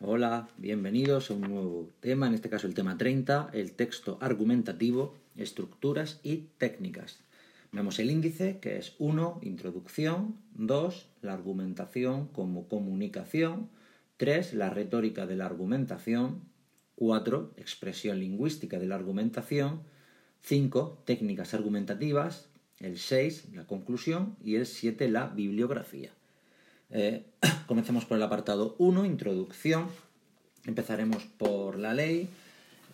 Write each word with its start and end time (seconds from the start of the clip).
Hola, 0.00 0.48
bienvenidos 0.58 1.28
a 1.28 1.34
un 1.34 1.40
nuevo 1.40 1.90
tema, 1.98 2.28
en 2.28 2.34
este 2.34 2.48
caso 2.48 2.68
el 2.68 2.74
tema 2.74 2.96
30, 2.96 3.50
el 3.52 3.72
texto 3.72 4.16
argumentativo, 4.20 5.16
estructuras 5.36 6.20
y 6.22 6.50
técnicas. 6.56 7.18
Vemos 7.72 7.98
el 7.98 8.12
índice 8.12 8.60
que 8.60 8.78
es 8.78 8.94
1, 9.00 9.40
introducción, 9.42 10.36
2, 10.54 11.08
la 11.22 11.32
argumentación 11.32 12.28
como 12.28 12.68
comunicación, 12.68 13.70
3, 14.18 14.54
la 14.54 14.70
retórica 14.70 15.26
de 15.26 15.34
la 15.34 15.46
argumentación, 15.46 16.42
4, 16.94 17.54
expresión 17.56 18.20
lingüística 18.20 18.78
de 18.78 18.86
la 18.86 18.94
argumentación, 18.94 19.82
5, 20.42 21.02
técnicas 21.06 21.54
argumentativas, 21.54 22.48
el 22.78 22.98
6, 22.98 23.48
la 23.52 23.66
conclusión 23.66 24.36
y 24.44 24.54
el 24.54 24.66
7, 24.66 25.08
la 25.08 25.26
bibliografía. 25.26 26.12
Eh, 26.90 27.24
comencemos 27.66 28.04
por 28.04 28.16
el 28.16 28.22
apartado 28.22 28.74
1, 28.78 29.04
introducción. 29.04 29.88
Empezaremos 30.66 31.24
por 31.24 31.78
la 31.78 31.94
ley. 31.94 32.28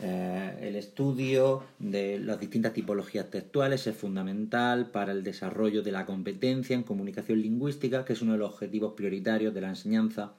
Eh, 0.00 0.58
el 0.62 0.76
estudio 0.76 1.62
de 1.78 2.18
las 2.18 2.40
distintas 2.40 2.72
tipologías 2.72 3.30
textuales 3.30 3.86
es 3.86 3.96
fundamental 3.96 4.90
para 4.90 5.12
el 5.12 5.22
desarrollo 5.22 5.82
de 5.82 5.92
la 5.92 6.04
competencia 6.04 6.74
en 6.74 6.82
comunicación 6.82 7.40
lingüística, 7.40 8.04
que 8.04 8.14
es 8.14 8.22
uno 8.22 8.32
de 8.32 8.38
los 8.38 8.52
objetivos 8.52 8.94
prioritarios 8.94 9.54
de 9.54 9.60
la 9.60 9.68
enseñanza 9.68 10.32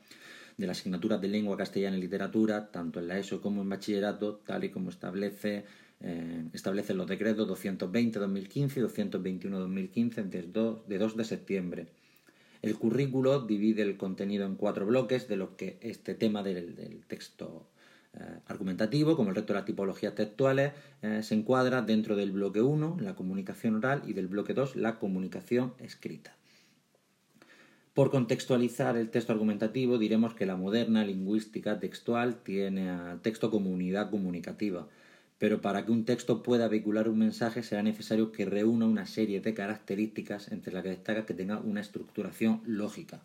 de 0.58 0.68
las 0.68 0.80
asignaturas 0.80 1.22
de 1.22 1.28
lengua 1.28 1.58
castellana 1.58 1.98
y 1.98 2.02
literatura, 2.02 2.72
tanto 2.72 3.00
en 3.00 3.08
la 3.08 3.18
ESO 3.18 3.42
como 3.42 3.62
en 3.62 3.70
bachillerato, 3.70 4.42
tal 4.46 4.64
y 4.64 4.70
como 4.70 4.90
establece 4.90 5.66
eh, 6.02 6.44
establecen 6.54 6.98
los 6.98 7.08
decretos 7.08 7.48
220-2015 7.48 8.78
y 8.78 9.40
221-2015 9.40 10.86
de 10.88 10.98
2 10.98 11.18
de 11.18 11.24
septiembre. 11.24 11.88
El 12.66 12.80
currículo 12.80 13.42
divide 13.42 13.84
el 13.84 13.96
contenido 13.96 14.44
en 14.48 14.56
cuatro 14.56 14.88
bloques, 14.88 15.28
de 15.28 15.38
los 15.38 15.50
que 15.50 15.78
este 15.82 16.16
tema 16.16 16.42
del, 16.42 17.04
texto 17.08 17.68
eh, 18.16 18.20
argumentativo, 18.48 19.16
como 19.16 19.30
el 19.30 19.36
resto 19.36 19.54
de 19.54 19.60
las 19.60 19.68
tipologías 19.68 20.16
textuales, 20.16 20.72
eh, 21.04 21.22
se 21.22 21.36
encuadra 21.36 21.84
dentro 21.84 22.16
del 22.16 22.32
bloque 22.32 22.64
1, 22.64 22.98
la 23.02 23.14
comunicación 23.14 23.76
oral, 23.76 24.02
y 24.08 24.14
del 24.14 24.26
bloque 24.26 24.56
2, 24.56 24.78
la 24.78 24.98
comunicación 24.98 25.76
escrita. 25.78 26.36
Por 27.94 28.10
contextualizar 28.10 28.98
el 28.98 29.12
texto 29.12 29.32
argumentativo, 29.32 30.00
diremos 30.00 30.34
que 30.34 30.48
la 30.48 30.56
moderna 30.56 31.06
lingüística 31.06 31.80
textual 31.80 32.42
tiene 32.42 32.90
al 32.90 33.22
texto 33.22 33.52
como 33.52 33.70
unidad 33.70 34.10
comunicativa 34.10 34.88
pero 35.38 35.62
para 35.62 35.86
que 35.86 35.92
un 35.92 36.06
texto 36.06 36.44
pueda 36.44 36.68
vehicular 36.68 37.10
un 37.10 37.20
mensaje 37.20 37.64
será 37.64 37.84
necesario 37.84 38.32
que 38.32 38.46
reúna 38.46 38.86
una 38.86 39.06
serie 39.06 39.42
de 39.42 39.54
características 39.54 40.52
entre 40.52 40.74
las 40.74 40.84
que 40.84 40.90
destaca 40.90 41.26
que 41.26 41.34
tenga 41.34 41.60
una 41.60 41.82
estructuración 41.82 42.62
lógica. 42.66 43.22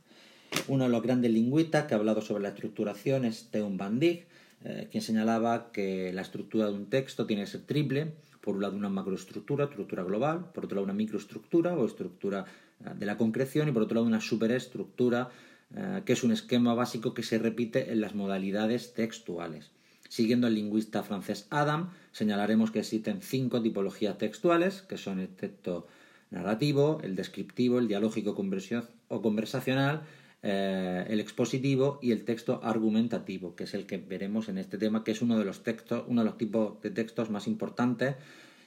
Uno 0.67 0.85
de 0.85 0.91
los 0.91 1.03
grandes 1.03 1.31
lingüistas 1.31 1.85
que 1.85 1.95
ha 1.95 1.99
hablado 1.99 2.21
sobre 2.21 2.43
la 2.43 2.49
estructuración 2.49 3.25
es 3.25 3.51
Theun 3.51 3.77
van 3.77 4.01
eh, 4.03 4.89
quien 4.91 5.03
señalaba 5.03 5.71
que 5.73 6.13
la 6.13 6.23
estructura 6.23 6.67
de 6.67 6.73
un 6.73 6.87
texto 6.87 7.27
tiene 7.27 7.45
que 7.45 7.51
ser 7.51 7.63
triple, 7.63 8.13
por 8.41 8.57
un 8.57 8.63
lado 8.63 8.77
una 8.77 8.89
macroestructura, 8.89 9.65
estructura 9.65 10.03
global, 10.03 10.51
por 10.53 10.65
otro 10.65 10.77
lado 10.77 10.85
una 10.85 10.95
microestructura 10.95 11.75
o 11.75 11.87
estructura 11.87 12.45
eh, 12.85 12.91
de 12.99 13.07
la 13.07 13.17
concreción 13.17 13.69
y 13.69 13.73
por 13.73 13.83
otro 13.83 13.97
lado 13.97 14.07
una 14.07 14.21
superestructura 14.21 15.31
eh, 15.75 16.03
que 16.05 16.13
es 16.13 16.25
un 16.25 16.33
esquema 16.33 16.75
básico 16.75 17.15
que 17.15 17.23
se 17.23 17.39
repite 17.39 17.93
en 17.93 18.01
las 18.01 18.15
modalidades 18.15 18.93
textuales. 18.93 19.71
Siguiendo 20.11 20.49
al 20.49 20.57
lingüista 20.57 21.05
francés 21.05 21.47
Adam, 21.51 21.91
señalaremos 22.11 22.73
que 22.73 22.81
existen 22.81 23.23
cinco 23.23 23.63
tipologías 23.63 24.19
textuales, 24.19 24.83
que 24.83 24.99
son 24.99 25.21
el 25.21 25.29
texto 25.29 25.87
narrativo, 26.33 26.99
el 27.05 27.15
descriptivo, 27.15 27.79
el 27.79 27.87
dialógico 27.87 28.31
o 28.33 29.23
conversacional, 29.23 30.03
eh, 30.43 31.07
el 31.09 31.21
expositivo 31.21 32.01
y 32.03 32.11
el 32.11 32.25
texto 32.25 32.61
argumentativo, 32.65 33.55
que 33.55 33.65
es 33.65 33.75
el 33.75 33.87
que 33.87 33.99
veremos 33.99 34.49
en 34.49 34.59
este 34.59 34.79
tema, 34.79 35.05
que 35.05 35.13
es 35.13 35.23
uno 35.23 35.39
de 35.39 35.45
los 35.45 35.63
textos, 35.63 36.03
uno 36.09 36.23
de 36.23 36.31
los 36.31 36.39
tipos 36.39 36.83
de 36.83 36.91
textos 36.91 37.31
más 37.31 37.47
importantes 37.47 38.17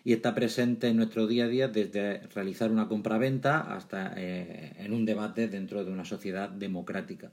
y 0.05 0.13
está 0.13 0.33
presente 0.33 0.87
en 0.87 0.95
nuestro 0.95 1.27
día 1.27 1.43
a 1.43 1.49
día 1.49 1.67
desde 1.67 2.19
realizar 2.33 2.71
una 2.71 2.87
compra-venta 2.87 3.59
hasta 3.59 4.13
eh, 4.15 4.77
en 4.77 4.93
un 4.93 5.03
debate 5.03 5.49
dentro 5.49 5.83
de 5.83 5.91
una 5.91 6.05
sociedad 6.05 6.47
democrática. 6.47 7.31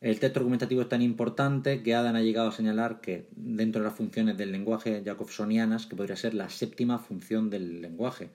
El 0.00 0.20
texto 0.20 0.38
argumentativo 0.38 0.82
es 0.82 0.88
tan 0.88 1.02
importante 1.02 1.82
que 1.82 1.94
Adam 1.94 2.14
ha 2.14 2.22
llegado 2.22 2.48
a 2.48 2.52
señalar 2.52 3.00
que 3.00 3.26
dentro 3.32 3.82
de 3.82 3.88
las 3.88 3.96
funciones 3.96 4.36
del 4.36 4.52
lenguaje 4.52 5.02
jacobsonianas, 5.04 5.86
que 5.86 5.96
podría 5.96 6.14
ser 6.14 6.34
la 6.34 6.48
séptima 6.50 7.00
función 7.00 7.50
del 7.50 7.82
lenguaje. 7.82 8.30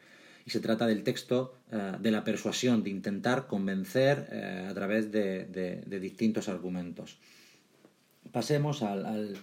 Y 0.45 0.49
se 0.49 0.59
trata 0.59 0.87
del 0.87 1.03
texto 1.03 1.55
eh, 1.71 1.93
de 2.01 2.11
la 2.11 2.25
persuasión, 2.25 2.83
de 2.83 2.89
intentar 2.89 3.47
convencer 3.47 4.27
eh, 4.29 4.67
a 4.69 4.73
través 4.73 5.09
de, 5.13 5.85
distintos 6.01 6.49
argumentos. 6.49 7.17
Pasemos 8.33 8.83
al, 8.83 9.37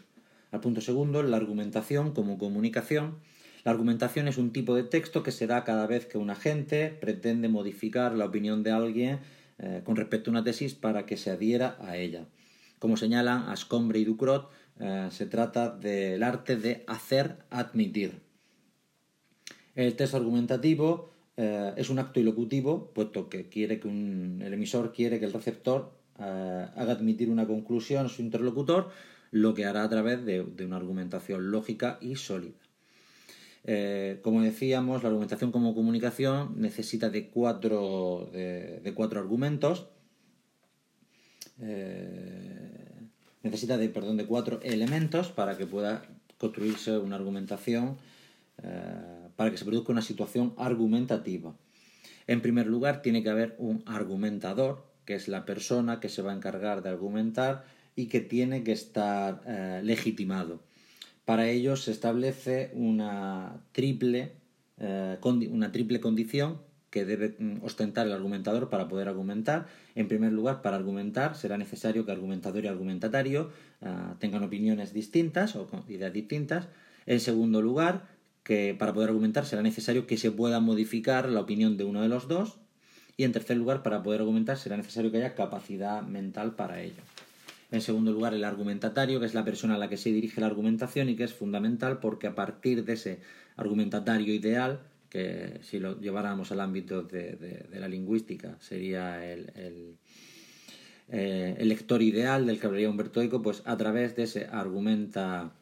al 0.50 0.60
punto 0.60 0.82
segundo, 0.82 1.22
la 1.22 1.38
argumentación 1.38 2.12
como 2.12 2.36
comunicación. 2.36 3.16
La 3.64 3.70
argumentación 3.72 4.28
es 4.28 4.36
un 4.36 4.52
tipo 4.52 4.74
de 4.74 4.82
texto 4.82 5.22
que 5.22 5.32
se 5.32 5.46
da 5.46 5.64
cada 5.64 5.86
vez 5.86 6.04
que 6.04 6.18
un 6.18 6.28
agente 6.28 6.90
pretende 7.00 7.48
modificar 7.48 8.14
la 8.14 8.26
opinión 8.26 8.62
de 8.62 8.72
alguien 8.72 9.20
eh, 9.62 9.82
con 9.84 9.96
respecto 9.96 10.30
a 10.30 10.32
una 10.32 10.44
tesis 10.44 10.74
para 10.74 11.04
que 11.04 11.18
se 11.18 11.30
adhiera 11.30 11.76
a 11.80 11.98
ella. 11.98 12.24
Como 12.78 12.96
señalan 12.96 13.50
Ascombre 13.50 13.98
y 13.98 14.06
Ducrot, 14.06 14.50
eh, 14.78 15.08
se 15.10 15.26
trata 15.26 15.68
del 15.68 16.22
arte 16.22 16.56
de 16.56 16.82
hacer 16.86 17.44
admitir. 17.50 18.22
El 19.74 19.96
texto 19.96 20.16
argumentativo 20.16 21.10
eh, 21.36 21.74
es 21.76 21.90
un 21.90 21.98
acto 21.98 22.20
ilocutivo, 22.20 22.90
puesto 22.94 23.28
que 23.28 23.50
quiere 23.50 23.80
que 23.80 23.88
el 23.88 24.52
emisor 24.54 24.94
quiere 24.94 25.20
que 25.20 25.26
el 25.26 25.32
receptor 25.34 25.92
haga 26.16 26.92
admitir 26.92 27.30
una 27.30 27.46
conclusión 27.46 28.04
a 28.04 28.08
su 28.10 28.20
interlocutor, 28.20 28.90
lo 29.30 29.54
que 29.54 29.64
hará 29.64 29.84
a 29.84 29.88
través 29.88 30.24
de 30.26 30.64
una 30.66 30.76
argumentación 30.76 31.50
lógica 31.50 31.96
y 32.02 32.16
sólida. 32.16 32.58
Eh, 33.64 34.20
como 34.22 34.42
decíamos, 34.42 35.02
la 35.02 35.10
argumentación 35.10 35.52
como 35.52 35.74
comunicación 35.74 36.54
necesita 36.60 37.10
de 37.10 37.28
cuatro, 37.28 38.30
de, 38.32 38.92
cuatro 38.94 39.20
argumentos. 39.20 39.88
Eh, 41.60 43.08
necesita 43.42 43.76
de, 43.76 43.88
perdón, 43.88 44.16
de 44.16 44.26
cuatro 44.26 44.60
elementos 44.62 45.30
para 45.30 45.58
que 45.58 45.66
pueda 45.66 46.02
construirse 46.38 46.96
una 46.98 47.16
argumentación, 47.16 47.98
eh, 48.62 49.28
para 49.36 49.50
que 49.50 49.58
se 49.58 49.64
produzca 49.64 49.92
una 49.92 50.02
situación 50.02 50.54
argumentativa. 50.56 51.54
En 52.26 52.40
primer 52.40 52.66
lugar, 52.66 53.02
tiene 53.02 53.22
que 53.22 53.30
haber 53.30 53.56
un 53.58 53.82
argumentador, 53.86 54.86
que 55.04 55.14
es 55.14 55.28
la 55.28 55.44
persona 55.44 56.00
que 56.00 56.08
se 56.08 56.22
va 56.22 56.32
a 56.32 56.36
encargar 56.36 56.82
de 56.82 56.88
argumentar 56.88 57.64
y 57.96 58.06
que 58.06 58.20
tiene 58.20 58.62
que 58.62 58.72
estar 58.72 59.42
legitimado. 59.82 60.62
Para 61.30 61.48
ello 61.48 61.76
se 61.76 61.92
establece 61.92 62.72
una 62.74 63.62
triple, 63.70 64.32
eh, 64.78 65.16
una 65.22 65.70
triple 65.70 66.00
condición 66.00 66.58
que 66.90 67.04
debe 67.04 67.36
mm, 67.38 67.62
ostentar 67.62 68.08
el 68.08 68.12
argumentador 68.12 68.68
para 68.68 68.88
poder 68.88 69.06
argumentar. 69.06 69.68
En 69.94 70.08
primer 70.08 70.32
lugar, 70.32 70.60
para 70.60 70.74
argumentar 70.74 71.36
será 71.36 71.56
necesario 71.56 72.04
que 72.04 72.10
argumentador 72.10 72.64
y 72.64 72.66
argumentatario 72.66 73.52
eh, 73.80 73.86
tengan 74.18 74.42
opiniones 74.42 74.92
distintas 74.92 75.54
o 75.54 75.68
ideas 75.86 76.12
distintas. 76.12 76.66
En 77.06 77.20
segundo 77.20 77.62
lugar, 77.62 78.08
que 78.42 78.74
para 78.76 78.92
poder 78.92 79.10
argumentar 79.10 79.46
será 79.46 79.62
necesario 79.62 80.08
que 80.08 80.16
se 80.16 80.32
pueda 80.32 80.58
modificar 80.58 81.28
la 81.28 81.38
opinión 81.38 81.76
de 81.76 81.84
uno 81.84 82.02
de 82.02 82.08
los 82.08 82.26
dos. 82.26 82.58
Y 83.16 83.22
en 83.22 83.30
tercer 83.30 83.56
lugar, 83.56 83.84
para 83.84 84.02
poder 84.02 84.18
argumentar 84.18 84.58
será 84.58 84.76
necesario 84.76 85.12
que 85.12 85.18
haya 85.18 85.36
capacidad 85.36 86.02
mental 86.02 86.56
para 86.56 86.82
ello. 86.82 87.04
En 87.70 87.80
segundo 87.80 88.12
lugar, 88.12 88.34
el 88.34 88.44
argumentatario, 88.44 89.20
que 89.20 89.26
es 89.26 89.34
la 89.34 89.44
persona 89.44 89.76
a 89.76 89.78
la 89.78 89.88
que 89.88 89.96
se 89.96 90.10
dirige 90.10 90.40
la 90.40 90.48
argumentación 90.48 91.08
y 91.08 91.16
que 91.16 91.24
es 91.24 91.34
fundamental 91.34 92.00
porque 92.00 92.26
a 92.26 92.34
partir 92.34 92.84
de 92.84 92.94
ese 92.94 93.20
argumentatario 93.56 94.34
ideal, 94.34 94.80
que 95.08 95.60
si 95.62 95.78
lo 95.78 96.00
lleváramos 96.00 96.50
al 96.52 96.60
ámbito 96.60 97.02
de, 97.02 97.66
la 97.72 97.88
lingüística 97.88 98.56
sería 98.60 99.24
el, 99.30 99.96
eh, 101.08 101.56
el, 101.58 101.68
lector 101.68 102.02
ideal 102.02 102.46
del 102.46 102.60
que 102.60 102.66
hablaría 102.66 102.90
Humberto 102.90 103.20
Eco, 103.20 103.42
pues 103.42 103.62
a 103.64 103.76
través 103.76 104.14
de 104.16 104.24
ese 104.24 104.46
argumenta 104.46 105.52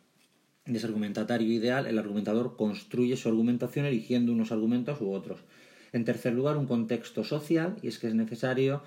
de 0.67 0.79
argumentatario 0.85 1.51
ideal, 1.51 1.87
el 1.87 1.99
argumentador 1.99 2.57
construye 2.57 3.17
su 3.17 3.31
argumentación 3.31 3.87
eligiendo 3.87 4.33
unos 4.33 4.53
argumentos 4.53 5.01
u 5.01 5.13
otros. 5.13 5.41
En 5.93 6.05
tercer 6.05 6.35
lugar, 6.35 6.59
un 6.59 6.67
contexto 6.67 7.25
social, 7.25 7.77
y 7.83 7.89
es 7.89 7.99
que 7.99 8.09
es 8.09 8.15
necesario 8.15 8.83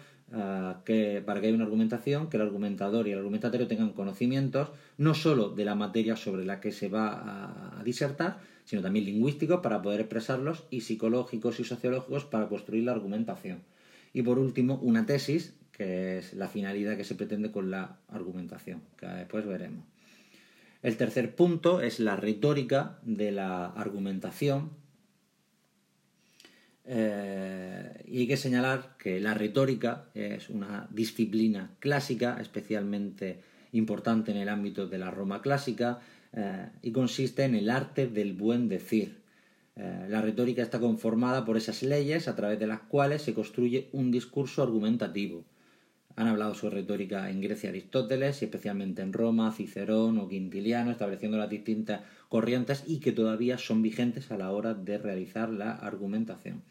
que 0.86 1.22
para 1.26 1.42
que 1.42 1.48
haya 1.48 1.56
una 1.56 1.66
argumentación, 1.66 2.30
que 2.30 2.38
el 2.38 2.44
argumentador 2.44 3.08
y 3.08 3.12
el 3.12 3.18
argumentatario 3.18 3.68
tengan 3.68 3.92
conocimientos 3.92 4.70
no 4.98 5.14
sólo 5.14 5.50
de 5.50 5.66
la 5.66 5.76
materia 5.76 6.16
sobre 6.16 6.46
la 6.46 6.62
que 6.62 6.72
se 6.72 6.88
va 6.88 7.80
a, 7.80 7.84
disertar, 7.84 8.40
sino 8.64 8.82
también 8.82 9.06
lingüísticos 9.06 9.60
para 9.62 9.82
poder 9.82 10.00
expresarlos 10.02 10.64
y 10.70 10.82
psicológicos 10.82 11.60
y 11.60 11.66
sociológicos 11.66 12.26
para 12.26 12.48
construir 12.48 12.86
la 12.86 12.94
argumentación. 12.94 13.60
Y 14.14 14.22
por 14.22 14.40
último, 14.40 14.80
una 14.82 15.06
tesis, 15.06 15.54
que 15.72 16.20
es 16.20 16.34
la 16.34 16.48
finalidad 16.48 16.96
que 16.96 17.04
se 17.04 17.16
pretende 17.16 17.52
con 17.52 17.72
la 17.72 17.98
argumentación, 18.08 18.82
que 18.98 19.08
después 19.08 19.46
veremos. 19.46 19.84
El 20.82 20.96
tercer 20.98 21.36
punto 21.36 21.82
es 21.82 22.00
la 22.00 22.16
retórica 22.16 23.00
de 23.04 23.32
la 23.32 23.66
argumentación, 23.66 24.72
eh, 26.86 27.71
y 28.12 28.20
hay 28.20 28.28
que 28.28 28.36
señalar 28.36 28.98
que 28.98 29.22
la 29.22 29.34
retórica 29.34 30.10
es 30.14 30.50
una 30.50 30.90
disciplina 30.92 31.72
clásica, 31.80 32.38
especialmente 32.42 33.40
importante 33.72 34.32
en 34.32 34.38
el 34.38 34.50
ámbito 34.50 34.86
de 34.86 34.98
la 34.98 35.12
Roma 35.12 35.42
clásica 35.42 36.00
eh, 36.34 36.68
y 36.82 36.92
consiste 36.92 37.46
en 37.46 37.56
el 37.56 37.70
arte 37.70 38.08
del 38.08 38.34
buen 38.34 38.68
decir. 38.68 39.22
Eh, 39.78 40.08
la 40.10 40.22
retórica 40.22 40.62
está 40.62 40.82
conformada 40.82 41.46
por 41.46 41.56
esas 41.56 41.84
leyes 41.84 42.28
a 42.28 42.36
través 42.36 42.60
de 42.60 42.68
las 42.68 42.82
cuales 42.82 43.22
se 43.22 43.34
construye 43.34 43.88
un 43.94 44.12
discurso 44.12 44.62
argumentativo. 44.62 45.46
Han 46.18 46.28
hablado 46.28 46.54
sobre 46.54 46.82
retórica 46.82 47.30
en 47.30 47.40
Grecia 47.40 47.70
Aristóteles 47.70 48.42
y 48.42 48.46
especialmente 48.46 49.02
en 49.02 49.14
Roma, 49.14 49.54
Cicerón 49.54 50.18
o 50.18 50.28
Quintiliano, 50.28 50.92
estableciendo 50.92 51.38
las 51.38 51.50
distintas 51.50 52.02
corrientes 52.28 52.84
y 52.86 53.00
que 53.00 53.14
todavía 53.14 53.58
son 53.58 53.82
vigentes 53.82 54.32
a 54.32 54.38
la 54.38 54.52
hora 54.52 54.74
de 54.74 54.98
realizar 54.98 55.50
la 55.50 55.72
argumentación. 55.72 56.64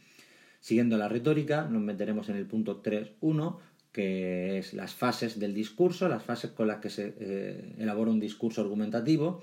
Siguiendo 0.60 0.98
la 0.98 1.08
retórica, 1.08 1.64
nos 1.64 1.82
meteremos 1.82 2.28
en 2.28 2.36
el 2.36 2.46
punto 2.46 2.82
3.1, 2.82 3.58
que 3.92 4.58
es 4.58 4.74
las 4.74 4.94
fases 4.94 5.40
del 5.40 5.54
discurso, 5.54 6.08
las 6.08 6.22
fases 6.22 6.50
con 6.50 6.68
las 6.68 6.78
que 6.78 6.90
se 6.90 7.14
eh, 7.18 7.74
elabora 7.78 8.10
un 8.10 8.20
discurso 8.20 8.60
argumentativo. 8.60 9.42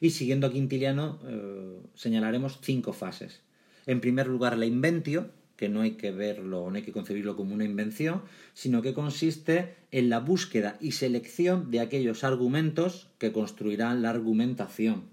Y 0.00 0.10
siguiendo 0.10 0.46
a 0.46 0.52
Quintiliano, 0.52 1.20
eh, 1.26 1.80
señalaremos 1.94 2.58
cinco 2.62 2.92
fases. 2.92 3.42
En 3.86 4.00
primer 4.00 4.26
lugar, 4.26 4.56
la 4.56 4.66
inventio, 4.66 5.30
que 5.56 5.68
no 5.68 5.82
hay 5.82 5.92
que 5.92 6.10
verlo, 6.10 6.68
no 6.70 6.76
hay 6.76 6.82
que 6.82 6.92
concebirlo 6.92 7.36
como 7.36 7.54
una 7.54 7.64
invención, 7.64 8.22
sino 8.54 8.82
que 8.82 8.94
consiste 8.94 9.76
en 9.92 10.08
la 10.08 10.18
búsqueda 10.18 10.76
y 10.80 10.92
selección 10.92 11.70
de 11.70 11.80
aquellos 11.80 12.24
argumentos 12.24 13.08
que 13.18 13.32
construirán 13.32 14.02
la 14.02 14.10
argumentación. 14.10 15.04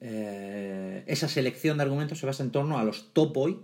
Eh, 0.00 1.04
esa 1.06 1.28
selección 1.28 1.76
de 1.76 1.82
argumentos 1.82 2.18
se 2.18 2.26
basa 2.26 2.42
en 2.42 2.52
torno 2.52 2.78
a 2.78 2.84
los 2.84 3.12
topoi 3.12 3.58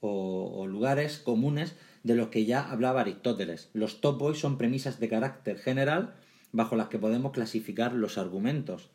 o, 0.00 0.66
lugares 0.66 1.18
comunes 1.18 1.74
de 2.02 2.14
los 2.14 2.28
que 2.28 2.44
ya 2.44 2.70
hablaba 2.70 3.00
Aristóteles. 3.00 3.70
Los 3.72 4.00
topoi 4.00 4.34
son 4.34 4.58
premisas 4.58 5.00
de 5.00 5.08
carácter 5.08 5.58
general 5.58 6.14
bajo 6.52 6.76
las 6.76 6.88
que 6.88 6.98
podemos 6.98 7.32
clasificar 7.32 7.92
los 7.92 8.18
argumentos. 8.18 8.90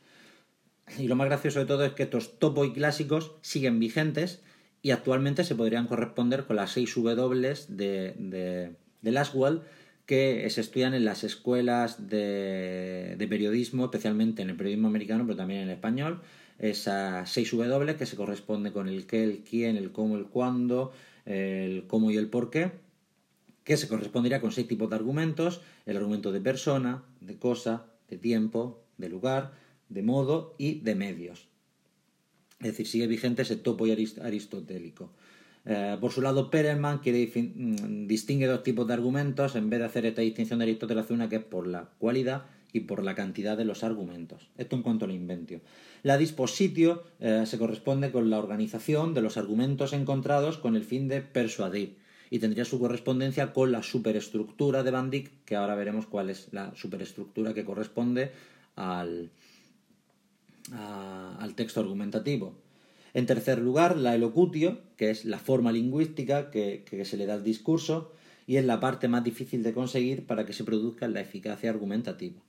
Y 0.98 1.08
lo 1.08 1.16
más 1.16 1.28
gracioso 1.28 1.60
de 1.60 1.66
todo 1.66 1.86
es 1.86 1.94
que 1.94 2.04
estos 2.04 2.40
topoi 2.40 2.74
clásicos 2.74 3.36
siguen 3.42 3.80
vigentes 3.80 4.42
y 4.82 4.92
actualmente 4.92 5.44
se 5.44 5.56
podrían 5.56 5.88
corresponder 5.88 6.46
con 6.46 6.56
las 6.56 6.72
6 6.72 6.96
W 6.96 7.56
de, 7.70 8.16
de, 8.18 8.76
de 9.02 9.12
Laswell 9.12 9.62
que 10.06 10.50
se 10.50 10.62
estudian 10.62 10.94
en 10.94 11.06
las 11.06 11.24
escuelas 11.24 12.10
de, 12.10 13.16
de, 13.18 13.28
periodismo, 13.28 13.86
especialmente 13.86 14.42
en 14.42 14.50
el 14.50 14.58
periodismo 14.58 14.88
americano, 14.88 15.26
pero 15.26 15.38
también 15.38 15.62
en 15.62 15.70
el 15.70 15.76
español. 15.76 16.22
Esas 16.62 17.32
6 17.32 17.54
W 17.58 17.96
que 17.96 18.06
se 18.06 18.16
corresponde 18.16 18.72
con 18.72 18.88
el 18.88 19.08
qué, 19.08 19.24
el 19.24 19.40
quién, 19.40 19.78
el 19.78 19.92
cómo, 19.92 20.16
el 20.16 20.26
cuándo, 20.26 20.92
el 21.26 21.88
cómo 21.88 22.12
y 22.12 22.18
el 22.18 22.28
por 22.28 22.52
qué, 22.52 22.72
que 23.64 23.78
se 23.78 23.88
correspondería 23.88 24.42
con 24.42 24.52
seis 24.52 24.68
tipos 24.68 24.88
de 24.88 24.96
argumentos, 24.96 25.62
el 25.88 25.98
argumento 25.98 26.32
de 26.32 26.40
persona, 26.40 27.04
de 27.20 27.40
cosa, 27.40 27.88
de 28.10 28.18
tiempo, 28.18 28.84
de 29.00 29.10
lugar, 29.10 29.54
de 29.90 30.04
modo 30.04 30.54
y 30.60 30.82
de 30.82 30.94
medios. 30.94 31.48
Es 32.60 32.68
decir, 32.68 32.86
sigue 32.86 33.08
vigente 33.08 33.42
ese 33.42 33.56
topo 33.56 33.86
aristotélico. 34.22 35.10
Eh, 35.66 35.98
por 36.00 36.12
su 36.12 36.22
lado, 36.22 36.52
Perelman 36.52 37.00
quiere 37.00 37.26
mm, 37.34 38.06
distingue 38.06 38.46
dos 38.46 38.62
tipos 38.62 38.86
de 38.86 38.94
argumentos, 38.94 39.56
en 39.56 39.72
vez 39.72 39.80
de 39.80 39.86
hacer 39.88 40.06
esta 40.06 40.22
distinción 40.22 40.60
de 40.60 40.66
Aristóteles, 40.66 41.06
hace 41.06 41.14
una 41.14 41.28
que 41.28 41.38
es 41.38 41.44
por 41.44 41.66
la 41.66 41.90
cualidad 41.98 42.46
y 42.74 42.82
por 42.82 43.04
la 43.04 43.16
cantidad 43.16 43.58
de 43.58 43.66
los 43.66 43.84
argumentos. 43.84 44.50
Esto 44.58 44.76
en 44.76 44.84
cuanto 44.84 45.06
al 45.06 45.12
inventio. 45.12 45.62
La 46.04 46.18
dispositio 46.18 47.04
eh, 47.20 47.44
se 47.46 47.58
corresponde 47.58 48.12
con 48.12 48.30
la 48.30 48.40
organización 48.40 49.14
de 49.14 49.22
los 49.22 49.38
argumentos 49.38 49.94
encontrados 49.94 50.58
con 50.58 50.76
el 50.76 50.84
fin 50.84 51.08
de 51.08 51.22
persuadir 51.22 51.98
y 52.30 52.40
tendría 52.40 52.66
su 52.66 52.80
correspondencia 52.80 53.54
con 53.54 53.72
la 53.72 53.84
superestructura 53.84 54.84
de 54.84 54.92
Van 54.92 55.10
Dyck, 55.10 55.44
que 55.46 55.56
ahora 55.56 55.76
veremos 55.76 56.06
cuál 56.06 56.30
es 56.30 56.48
la 56.52 56.74
superestructura 56.76 57.54
que 57.54 57.66
corresponde 57.66 58.32
al, 58.76 59.32
al 60.72 61.56
texto 61.56 61.82
argumentativo. 61.82 62.56
En 63.14 63.26
tercer 63.26 63.60
lugar, 63.60 63.98
la 63.98 64.16
elocutio, 64.16 64.80
que 64.96 65.10
es 65.10 65.26
la 65.26 65.40
forma 65.40 65.72
lingüística 65.72 66.50
que, 66.50 66.86
se 67.04 67.18
le 67.18 67.26
da 67.26 67.34
al 67.34 67.44
discurso 67.44 68.14
y 68.48 68.56
es 68.58 68.66
la 68.66 68.80
parte 68.80 69.08
más 69.08 69.24
difícil 69.24 69.64
de 69.64 69.74
conseguir 69.74 70.26
para 70.26 70.46
que 70.46 70.54
se 70.54 70.64
produzca 70.64 71.08
la 71.08 71.22
eficacia 71.22 71.70
argumentativa. 71.70 72.42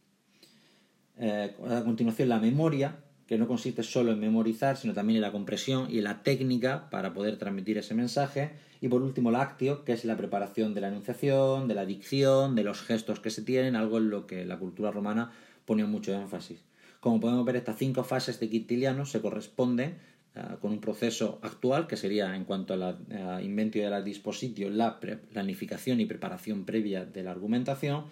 Eh, 1.24 1.54
a 1.70 1.84
continuación, 1.84 2.28
la 2.28 2.40
memoria, 2.40 2.96
que 3.28 3.38
no 3.38 3.46
consiste 3.46 3.84
solo 3.84 4.10
en 4.10 4.18
memorizar, 4.18 4.76
sino 4.76 4.92
también 4.92 5.18
en 5.18 5.22
la 5.22 5.30
compresión 5.30 5.86
y 5.88 5.98
en 5.98 6.04
la 6.04 6.24
técnica 6.24 6.90
para 6.90 7.14
poder 7.14 7.38
transmitir 7.38 7.78
ese 7.78 7.94
mensaje. 7.94 8.50
Y 8.80 8.88
por 8.88 9.02
último, 9.02 9.30
la 9.30 9.40
actio, 9.40 9.84
que 9.84 9.92
es 9.92 10.04
la 10.04 10.16
preparación 10.16 10.74
de 10.74 10.80
la 10.80 10.88
enunciación, 10.88 11.68
de 11.68 11.76
la 11.76 11.86
dicción, 11.86 12.56
de 12.56 12.64
los 12.64 12.82
gestos 12.82 13.20
que 13.20 13.30
se 13.30 13.42
tienen, 13.42 13.76
algo 13.76 13.98
en 13.98 14.10
lo 14.10 14.26
que 14.26 14.44
la 14.44 14.58
cultura 14.58 14.90
romana 14.90 15.30
ponía 15.64 15.86
mucho 15.86 16.12
énfasis. 16.12 16.64
Como 16.98 17.20
podemos 17.20 17.44
ver, 17.44 17.54
estas 17.54 17.78
cinco 17.78 18.02
fases 18.02 18.40
de 18.40 18.50
Quintiliano 18.50 19.06
se 19.06 19.20
corresponden 19.20 19.98
eh, 20.34 20.40
con 20.60 20.72
un 20.72 20.80
proceso 20.80 21.38
actual 21.42 21.86
que 21.86 21.96
sería, 21.96 22.34
en 22.34 22.44
cuanto 22.44 22.74
a 22.74 22.76
la 22.76 22.90
uh, 22.90 23.40
inventio 23.40 23.84
de 23.84 23.90
la 23.90 24.02
dispositio, 24.02 24.70
la 24.70 24.98
planificación 24.98 26.00
y 26.00 26.06
preparación 26.06 26.64
previa 26.64 27.04
de 27.04 27.22
la 27.22 27.30
argumentación, 27.30 28.06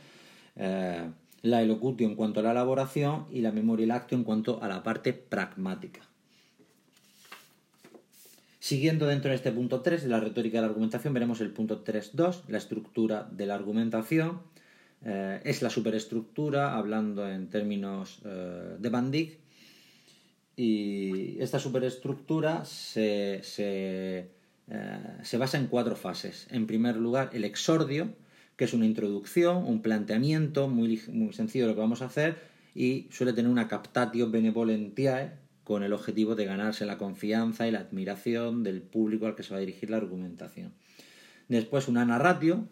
eh, 0.55 1.11
la 1.43 1.63
elocutio 1.63 2.07
en 2.07 2.15
cuanto 2.15 2.41
a 2.41 2.43
la 2.43 2.53
elaboración 2.53 3.27
y 3.31 3.41
la 3.41 3.53
memoria 3.53 3.95
acto 3.95 4.15
en 4.15 4.25
cuanto 4.25 4.63
a 4.63 4.69
la 4.69 4.83
parte 4.83 5.13
pragmática. 5.13 6.01
Siguiendo 8.59 9.07
dentro 9.07 9.31
de 9.31 9.37
este 9.37 9.53
punto 9.53 9.81
3 9.81 10.03
de 10.03 10.09
la 10.09 10.21
retórica 10.21 10.59
de 10.59 10.63
la 10.63 10.69
argumentación, 10.69 11.15
veremos 11.15 11.41
el 11.41 11.51
punto 11.51 11.83
3.2, 11.83 12.43
la 12.49 12.59
estructura 12.59 13.29
de 13.33 13.47
la 13.47 13.55
argumentación, 13.55 14.41
eh, 15.03 15.41
es 15.45 15.63
la 15.63 15.71
superestructura, 15.71 16.77
hablando 16.77 17.27
en 17.27 17.49
términos 17.49 18.21
eh, 18.25 18.77
de 18.79 18.89
Van 18.91 19.11
y 20.57 21.41
esta 21.41 21.59
superestructura 21.59 22.67
se, 22.67 23.41
se, 23.43 24.29
eh, 24.69 25.17
se, 25.23 25.39
basa 25.39 25.57
en 25.57 25.69
cuatro 25.69 25.97
fases. 25.97 26.47
En 26.51 26.67
primer 26.67 26.97
lugar, 26.97 27.31
el 27.33 27.45
exordio, 27.45 28.13
que 28.61 28.67
es 28.67 28.75
una 28.75 28.85
introducción, 28.85 29.65
un 29.65 29.81
planteamiento 29.81 30.69
muy, 30.69 30.99
sencillo 31.33 31.65
de 31.65 31.71
lo 31.71 31.75
que 31.75 31.81
vamos 31.81 32.03
a 32.03 32.05
hacer, 32.05 32.37
y 32.75 33.07
suele 33.11 33.33
tener 33.33 33.51
una 33.51 33.69
captatio 33.69 34.31
benevolentiae, 34.31 35.33
con 35.65 35.83
el 35.83 35.95
objetivo 35.95 36.35
de 36.35 36.45
ganarse 36.45 36.85
la 36.85 36.99
confianza 36.99 37.67
y 37.67 37.71
la 37.71 37.79
admiración 37.79 38.63
del 38.63 38.83
público 38.83 39.25
al 39.25 39.35
que 39.35 39.45
se 39.45 39.55
va 39.55 39.57
a 39.57 39.61
dirigir 39.61 39.89
la 39.89 39.97
argumentación. 39.97 40.75
Después 41.49 41.89
una 41.89 42.05
narratio, 42.05 42.69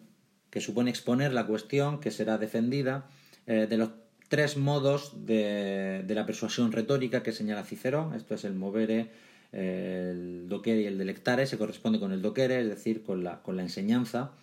que 0.51 0.61
supone 0.61 0.91
exponer 0.91 1.33
la 1.33 1.47
cuestión 1.47 1.99
que 1.99 2.11
será 2.11 2.37
defendida 2.37 3.09
eh, 3.47 3.65
de 3.67 3.77
los 3.77 3.89
tres 4.27 4.57
modos 4.57 5.25
de, 5.25 6.05
la 6.07 6.27
persuasión 6.27 6.71
retórica 6.71 7.23
que 7.23 7.31
señala 7.31 7.63
Cicerón. 7.63 8.13
Esto 8.13 8.35
es 8.35 8.43
el 8.43 8.53
movere, 8.53 9.09
el 9.53 10.47
docere 10.49 10.81
y 10.81 10.85
el 10.85 10.99
delectare. 10.99 11.47
Se 11.47 11.57
corresponde 11.57 11.99
con 11.99 12.11
el 12.11 12.21
docere, 12.21 12.61
es 12.61 12.69
decir, 12.69 13.01
con 13.01 13.23
la 13.23 13.63
enseñanza. 13.63 14.33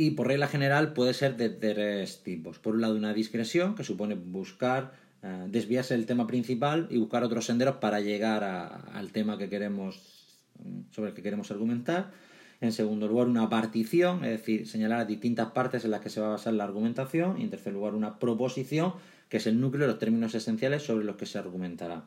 Y 0.00 0.12
por 0.12 0.28
regla 0.28 0.46
general 0.46 0.92
puede 0.92 1.12
ser 1.12 1.36
de 1.36 1.50
tres 1.50 2.22
tipos. 2.22 2.60
Por 2.60 2.76
un 2.76 2.82
lado, 2.82 2.94
una 2.94 3.12
discreción, 3.12 3.74
que 3.74 3.82
supone 3.82 4.14
buscar, 4.14 4.92
eh, 5.24 5.46
desviarse 5.48 5.94
del 5.94 6.06
tema 6.06 6.28
principal 6.28 6.86
y 6.88 6.98
buscar 6.98 7.24
otros 7.24 7.46
senderos 7.46 7.78
para 7.78 7.98
llegar 7.98 8.44
al 8.44 9.10
tema 9.10 9.38
que 9.38 9.48
queremos, 9.48 10.00
sobre 10.92 11.08
el 11.10 11.16
que 11.16 11.22
queremos 11.22 11.50
argumentar. 11.50 12.12
En 12.60 12.70
segundo 12.70 13.08
lugar, 13.08 13.26
una 13.26 13.48
partición, 13.48 14.24
es 14.24 14.30
decir, 14.30 14.68
señalar 14.68 15.04
distintas 15.04 15.50
partes 15.50 15.84
en 15.84 15.90
las 15.90 16.00
que 16.00 16.10
se 16.10 16.20
va 16.20 16.28
a 16.28 16.30
basar 16.30 16.54
la 16.54 16.62
argumentación. 16.62 17.40
Y 17.40 17.42
en 17.42 17.50
tercer 17.50 17.72
lugar, 17.72 17.96
una 17.96 18.20
proposición, 18.20 18.92
que 19.28 19.38
es 19.38 19.48
el 19.48 19.60
núcleo 19.60 19.88
de 19.88 19.94
los 19.94 19.98
términos 19.98 20.32
esenciales 20.32 20.84
sobre 20.84 21.04
los 21.04 21.16
que 21.16 21.26
se 21.26 21.40
argumentará. 21.40 22.04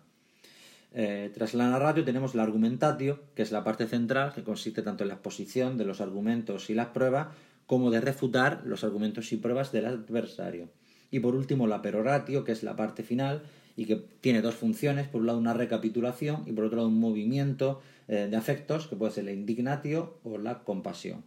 Eh, 0.93 1.29
tras 1.33 1.53
la 1.53 1.69
narratio 1.69 2.05
tenemos 2.05 2.35
la 2.35 2.43
argumentatio, 2.43 3.19
que 3.35 3.41
es 3.41 3.51
la 3.51 3.65
parte 3.65 3.85
central, 3.85 4.33
que 4.33 4.43
consiste 4.43 4.81
tanto 4.81 5.03
en 5.03 5.09
la 5.09 5.15
exposición 5.15 5.77
de 5.77 5.83
los 5.83 5.99
argumentos 5.99 6.69
y 6.69 6.73
las 6.73 6.87
pruebas, 6.87 7.27
como 7.71 7.89
de 7.89 8.01
refutar 8.01 8.63
los 8.65 8.83
argumentos 8.83 9.31
y 9.31 9.37
pruebas 9.37 9.71
del 9.71 9.85
adversario. 9.85 10.67
Y 11.09 11.21
por 11.21 11.35
último, 11.35 11.67
la 11.67 11.81
peroratio, 11.81 12.43
que 12.43 12.51
es 12.51 12.63
la 12.63 12.75
parte 12.75 13.01
final, 13.01 13.43
y 13.77 13.85
que 13.85 13.95
tiene 13.95 14.41
dos 14.41 14.55
funciones, 14.55 15.07
por 15.07 15.21
un 15.21 15.27
lado 15.27 15.39
una 15.39 15.53
recapitulación 15.53 16.43
y 16.45 16.51
por 16.51 16.65
otro 16.65 16.79
lado 16.79 16.89
un 16.89 16.99
movimiento 16.99 17.81
eh, 18.09 18.27
de 18.29 18.35
afectos, 18.35 18.87
que 18.87 18.97
puede 18.97 19.13
ser 19.13 19.23
la 19.23 19.31
indignatio 19.31 20.17
o 20.25 20.37
la 20.37 20.65
compasión. 20.65 21.23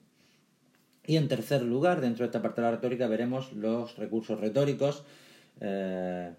Y 1.07 1.17
en 1.17 1.29
tercer 1.29 1.63
lugar, 1.63 2.03
dentro 2.03 2.25
de 2.25 2.27
esta 2.27 2.43
parte 2.43 2.61
de 2.61 2.67
la 2.67 2.73
retórica, 2.73 3.07
veremos 3.07 3.55
los 3.55 3.97
recursos 3.97 4.39
retóricos. 4.39 5.03
Eh, 5.63 6.31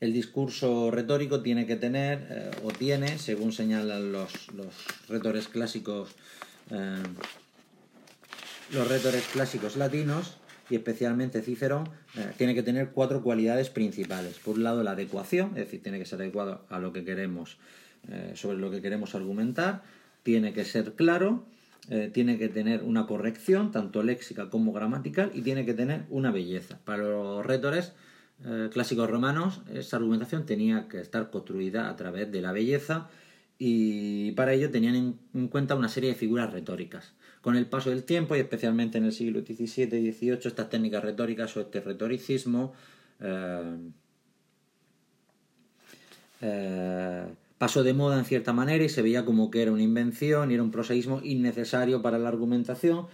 el 0.00 0.12
discurso 0.14 0.90
retórico 0.90 1.42
tiene 1.42 1.66
que 1.66 1.76
tener, 1.76 2.26
eh, 2.30 2.50
o 2.64 2.70
tiene, 2.70 3.18
según 3.18 3.52
señalan 3.52 4.10
los, 4.10 4.50
los 4.54 4.72
retores 5.06 5.48
clásicos, 5.48 6.14
los 8.72 8.88
retores 8.88 9.26
clásicos 9.32 9.76
latinos, 9.76 10.36
y 10.70 10.76
especialmente 10.76 11.42
Cicerón, 11.42 11.88
eh, 12.16 12.32
tiene 12.36 12.54
que 12.54 12.62
tener 12.62 12.90
cuatro 12.90 13.22
cualidades 13.22 13.70
principales. 13.70 14.38
Por 14.38 14.56
un 14.56 14.64
lado, 14.64 14.82
la 14.82 14.92
adecuación, 14.92 15.50
es 15.50 15.66
decir, 15.66 15.82
tiene 15.82 15.98
que 15.98 16.06
ser 16.06 16.20
adecuado 16.20 16.64
a 16.70 16.78
lo 16.78 16.92
que 16.92 17.04
queremos, 17.04 17.58
eh, 18.08 18.32
sobre 18.34 18.58
lo 18.58 18.70
que 18.70 18.80
queremos 18.80 19.14
argumentar, 19.14 19.82
tiene 20.22 20.52
que 20.52 20.64
ser 20.64 20.94
claro, 20.94 21.44
eh, 21.90 22.10
tiene 22.12 22.38
que 22.38 22.48
tener 22.48 22.82
una 22.82 23.06
corrección, 23.06 23.70
tanto 23.72 24.02
léxica 24.02 24.48
como 24.48 24.72
gramatical, 24.72 25.30
y 25.34 25.42
tiene 25.42 25.66
que 25.66 25.74
tener 25.74 26.04
una 26.08 26.30
belleza. 26.30 26.78
Para 26.84 27.02
los 27.04 27.44
retores 27.44 27.92
clásicos 28.72 29.08
romanos, 29.08 29.62
esa 29.72 29.96
argumentación 29.96 30.44
tenía 30.44 30.88
que 30.88 31.00
estar 31.00 31.30
construida 31.30 31.88
a 31.88 31.94
través 31.96 32.30
de 32.32 32.42
la 32.42 32.50
belleza 32.52 33.08
y 33.58 34.32
para 34.32 34.52
ello 34.52 34.70
tenían 34.70 35.16
en, 35.32 35.48
cuenta 35.48 35.74
una 35.74 35.88
serie 35.88 36.10
de 36.10 36.16
figuras 36.16 36.52
retóricas. 36.52 37.14
Con 37.44 37.56
el 37.56 37.66
paso 37.66 37.90
del 37.90 38.04
tiempo, 38.04 38.34
y 38.34 38.38
especialmente 38.40 38.96
en 38.96 39.04
el 39.04 39.12
siglo 39.12 39.42
XVII 39.42 39.98
y 39.98 40.12
XVIII, 40.12 40.38
estas 40.44 40.70
técnicas 40.70 41.04
retóricas 41.04 41.54
o 41.58 41.60
este 41.60 41.82
retoricismo 41.82 42.72
eh, 46.40 47.26
pasó 47.58 47.82
de 47.82 47.92
moda 47.92 48.18
en 48.18 48.24
cierta 48.24 48.54
manera 48.54 48.82
y 48.82 48.88
se 48.88 49.02
veía 49.02 49.26
como 49.26 49.50
que 49.50 49.60
era 49.60 49.72
una 49.72 49.82
invención 49.82 50.50
y 50.50 50.54
era 50.54 50.62
un 50.62 50.70
prosaísmo 50.70 51.20
innecesario 51.22 52.00
para 52.00 52.18
la 52.18 52.30
argumentación, 52.30 53.08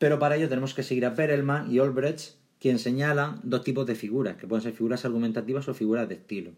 pero 0.00 0.18
para 0.18 0.34
ello 0.34 0.48
tenemos 0.48 0.74
que 0.74 0.82
seguir 0.82 1.06
a 1.06 1.14
Perelman 1.14 1.72
y 1.72 1.78
Olbrecht, 1.78 2.34
quien 2.58 2.80
señalan 2.80 3.38
dos 3.44 3.62
tipos 3.62 3.86
de 3.86 3.94
figuras, 3.94 4.36
que 4.36 4.48
pueden 4.48 4.64
ser 4.64 4.72
figuras 4.72 5.04
argumentativas 5.04 5.68
o 5.68 5.74
figuras 5.74 6.08
de 6.08 6.16
estilo. 6.16 6.50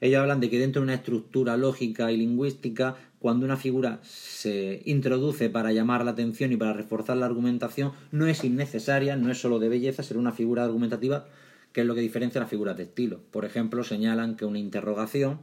Ellos 0.00 0.20
hablan 0.20 0.38
de 0.38 0.48
que 0.48 0.60
dentro 0.60 0.80
de 0.80 0.84
una 0.84 0.94
estructura 0.94 1.56
lógica 1.56 2.12
y 2.12 2.18
lingüística, 2.18 2.94
cuando 3.20 3.44
una 3.44 3.56
figura 3.56 4.00
se 4.02 4.82
introduce 4.84 5.50
para 5.50 5.72
llamar 5.72 6.04
la 6.04 6.12
atención 6.12 6.52
y 6.52 6.56
para 6.56 6.72
reforzar 6.72 7.16
la 7.16 7.26
argumentación, 7.26 7.92
no 8.12 8.26
es 8.26 8.44
innecesaria, 8.44 9.16
no 9.16 9.30
es 9.30 9.40
solo 9.40 9.58
de 9.58 9.68
belleza, 9.68 10.02
ser 10.02 10.18
una 10.18 10.32
figura 10.32 10.64
argumentativa, 10.64 11.26
que 11.72 11.80
es 11.80 11.86
lo 11.86 11.94
que 11.94 12.00
diferencia 12.00 12.40
las 12.40 12.50
figuras 12.50 12.76
de 12.76 12.84
estilo. 12.84 13.20
Por 13.30 13.44
ejemplo, 13.44 13.82
señalan 13.84 14.36
que 14.36 14.44
una 14.44 14.58
interrogación 14.58 15.40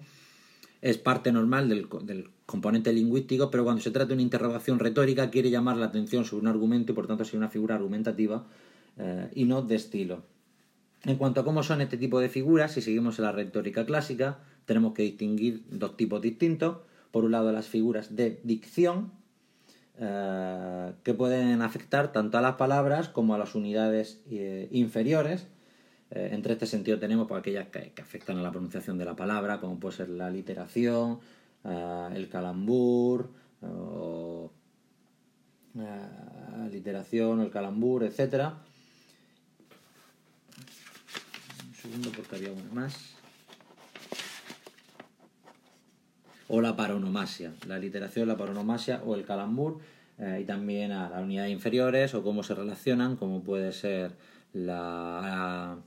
es 0.81 0.97
parte 0.97 1.31
normal 1.31 1.67
del, 1.67 2.29
componente 2.45 2.93
lingüístico, 2.93 3.49
pero 3.49 3.63
cuando 3.63 3.81
se 3.81 3.91
trata 3.91 4.09
de 4.09 4.13
una 4.13 4.21
interrogación 4.21 4.77
retórica 4.77 5.31
quiere 5.31 5.49
llamar 5.49 5.77
la 5.77 5.87
atención 5.87 6.25
sobre 6.25 6.41
un 6.41 6.47
argumento 6.47 6.91
y 6.91 6.95
por 6.95 7.07
tanto 7.07 7.25
ser 7.25 7.37
una 7.37 7.49
figura 7.49 7.75
argumentativa 7.75 8.45
eh, 8.97 9.29
y 9.33 9.45
no 9.45 9.63
de 9.63 9.75
estilo. 9.75 10.23
En 11.03 11.17
cuanto 11.17 11.41
a 11.41 11.43
cómo 11.43 11.63
son 11.63 11.81
este 11.81 11.97
tipo 11.97 12.19
de 12.19 12.29
figuras, 12.29 12.73
si 12.73 12.81
seguimos 12.81 13.17
en 13.17 13.25
la 13.25 13.31
retórica 13.31 13.85
clásica, 13.85 14.39
tenemos 14.65 14.93
que 14.93 15.03
distinguir 15.03 15.63
dos 15.69 15.97
tipos 15.97 16.21
distintos. 16.21 16.77
Por 17.15 17.23
un 17.23 17.31
lado, 17.31 17.53
las 17.53 17.67
figuras 17.67 18.13
de 18.17 18.41
dicción, 18.43 19.13
eh, 19.97 20.91
que 21.01 21.13
pueden 21.13 21.61
afectar 21.61 22.11
tanto 22.11 22.37
a 22.37 22.41
las 22.41 22.55
palabras 22.55 23.07
como 23.07 23.33
a 23.33 23.37
las 23.37 23.55
unidades 23.55 24.21
eh, 24.29 24.67
inferiores, 24.71 25.47
eh, 26.11 26.31
entre 26.33 26.51
este 26.51 26.65
sentido 26.65 26.99
tenemos 26.99 27.29
pues, 27.29 27.39
aquellas 27.39 27.69
que, 27.69 27.93
afectan 28.01 28.37
a 28.39 28.41
la 28.41 28.51
pronunciación 28.51 28.97
de 28.97 29.05
la 29.05 29.15
palabra, 29.15 29.61
como 29.61 29.79
puede 29.79 29.95
ser 29.95 30.09
la 30.09 30.29
literación, 30.29 31.21
el 31.63 32.27
calambur, 32.27 33.31
o, 33.61 34.51
literación, 36.69 37.39
el 37.39 37.49
calambur, 37.49 38.03
etc. 38.03 38.51
Un 41.65 41.75
segundo 41.75 42.09
porque 42.13 42.35
había 42.35 42.51
una 42.51 42.73
más. 42.73 43.14
O 46.47 46.61
la 46.61 46.75
paronomasia, 46.75 47.53
la 47.67 47.79
literación, 47.79 48.27
la 48.27 48.37
paronomasia 48.37 49.01
o 49.05 49.15
el 49.15 49.25
calambur, 49.25 49.79
y 50.39 50.45
también 50.45 50.93
a 50.93 51.09
las 51.09 51.21
unidades 51.21 51.51
inferiores 51.51 52.13
o 52.13 52.23
cómo 52.23 52.41
se 52.41 52.55
relacionan, 52.55 53.17
como 53.17 53.43
puede 53.43 53.73
ser 53.73 54.11
la 54.53 55.77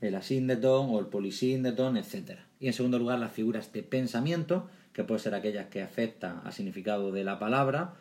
el 0.00 0.14
asíndeton 0.14 0.90
o 0.90 0.98
el 0.98 1.06
polisíndeton, 1.06 1.96
etc. 1.96 2.38
Y 2.60 2.66
en 2.66 2.72
segundo 2.72 2.98
lugar, 2.98 3.18
las 3.18 3.32
figuras 3.32 3.72
de 3.72 3.82
pensamiento, 3.82 4.68
que 4.92 5.04
pueden 5.04 5.22
ser 5.22 5.34
aquellas 5.34 5.66
que 5.66 5.82
afectan 5.82 6.40
al 6.44 6.52
significado 6.52 7.12
de 7.12 7.24
la 7.24 7.38
palabra 7.38 7.94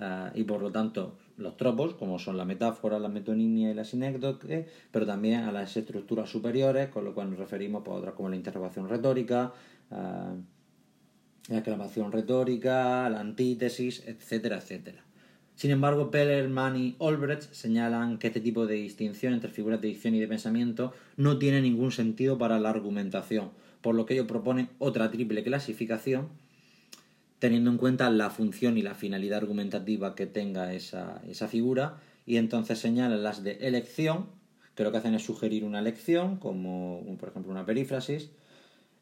eh, 0.00 0.30
y 0.34 0.44
por 0.44 0.60
lo 0.60 0.70
tanto 0.70 1.16
los 1.38 1.56
tropos, 1.56 1.94
como 1.94 2.18
son 2.18 2.36
la 2.36 2.44
metáfora, 2.44 2.98
la 2.98 3.08
metonimia 3.08 3.70
y 3.70 3.74
la 3.74 3.84
sinécdoque, 3.84 4.68
pero 4.90 5.06
también 5.06 5.44
a 5.44 5.52
las 5.52 5.76
estructuras 5.76 6.28
superiores, 6.28 6.88
con 6.88 7.04
lo 7.04 7.14
cual 7.14 7.30
nos 7.30 7.38
referimos 7.38 7.86
a 7.86 7.90
otras 7.90 8.14
como 8.14 8.28
la 8.28 8.36
interrogación 8.36 8.88
retórica, 8.88 9.52
la 9.92 11.56
exclamación 11.58 12.12
retórica, 12.12 13.08
la 13.10 13.20
antítesis, 13.20 14.02
etcétera, 14.06 14.58
etcétera. 14.58 15.04
Sin 15.54 15.70
embargo, 15.70 16.10
Pellerman 16.10 16.76
y 16.76 16.96
Olbrecht 16.98 17.52
señalan 17.52 18.18
que 18.18 18.28
este 18.28 18.40
tipo 18.40 18.66
de 18.66 18.76
distinción 18.76 19.34
entre 19.34 19.50
figuras 19.50 19.80
de 19.80 19.88
dicción 19.88 20.14
y 20.14 20.20
de 20.20 20.26
pensamiento 20.26 20.92
no 21.16 21.38
tiene 21.38 21.60
ningún 21.60 21.92
sentido 21.92 22.38
para 22.38 22.58
la 22.58 22.70
argumentación, 22.70 23.50
por 23.80 23.94
lo 23.94 24.06
que 24.06 24.14
ellos 24.14 24.26
proponen 24.26 24.70
otra 24.78 25.10
triple 25.10 25.42
clasificación, 25.42 26.28
teniendo 27.38 27.70
en 27.70 27.76
cuenta 27.76 28.08
la 28.10 28.30
función 28.30 28.78
y 28.78 28.82
la 28.82 28.94
finalidad 28.94 29.38
argumentativa 29.38 30.14
que 30.14 30.26
tenga 30.26 30.72
esa, 30.74 31.20
esa 31.28 31.48
figura, 31.48 31.98
y 32.24 32.36
entonces 32.36 32.78
señalan 32.78 33.22
las 33.22 33.42
de 33.42 33.52
elección, 33.66 34.26
que 34.74 34.84
lo 34.84 34.90
que 34.90 34.98
hacen 34.98 35.14
es 35.14 35.24
sugerir 35.24 35.64
una 35.64 35.80
elección, 35.80 36.38
como 36.38 37.04
por 37.18 37.28
ejemplo 37.28 37.52
una 37.52 37.66
perífrasis, 37.66 38.30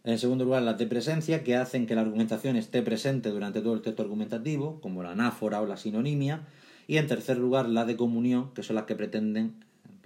en 0.04 0.18
segundo 0.18 0.44
lugar, 0.44 0.62
las 0.62 0.78
de 0.78 0.86
presencia, 0.86 1.44
que 1.44 1.56
hacen 1.56 1.86
que 1.86 1.94
la 1.94 2.00
argumentación 2.00 2.56
esté 2.56 2.82
presente 2.82 3.30
durante 3.30 3.60
todo 3.60 3.74
el 3.74 3.82
texto 3.82 4.02
argumentativo, 4.02 4.80
como 4.80 5.02
la 5.02 5.12
anáfora 5.12 5.60
o 5.60 5.66
la 5.66 5.76
sinonimia. 5.76 6.46
Y 6.86 6.96
en 6.96 7.06
tercer 7.06 7.38
lugar, 7.38 7.68
las 7.68 7.86
de 7.86 7.96
comunión, 7.96 8.52
que 8.54 8.62
son 8.62 8.76
las 8.76 8.84
que 8.84 8.96
pretenden 8.96 9.54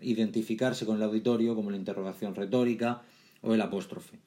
identificarse 0.00 0.84
con 0.84 0.96
el 0.96 1.02
auditorio, 1.02 1.54
como 1.54 1.70
la 1.70 1.76
interrogación 1.76 2.34
retórica 2.34 3.02
o 3.42 3.54
el 3.54 3.60
apóstrofe. 3.60 4.18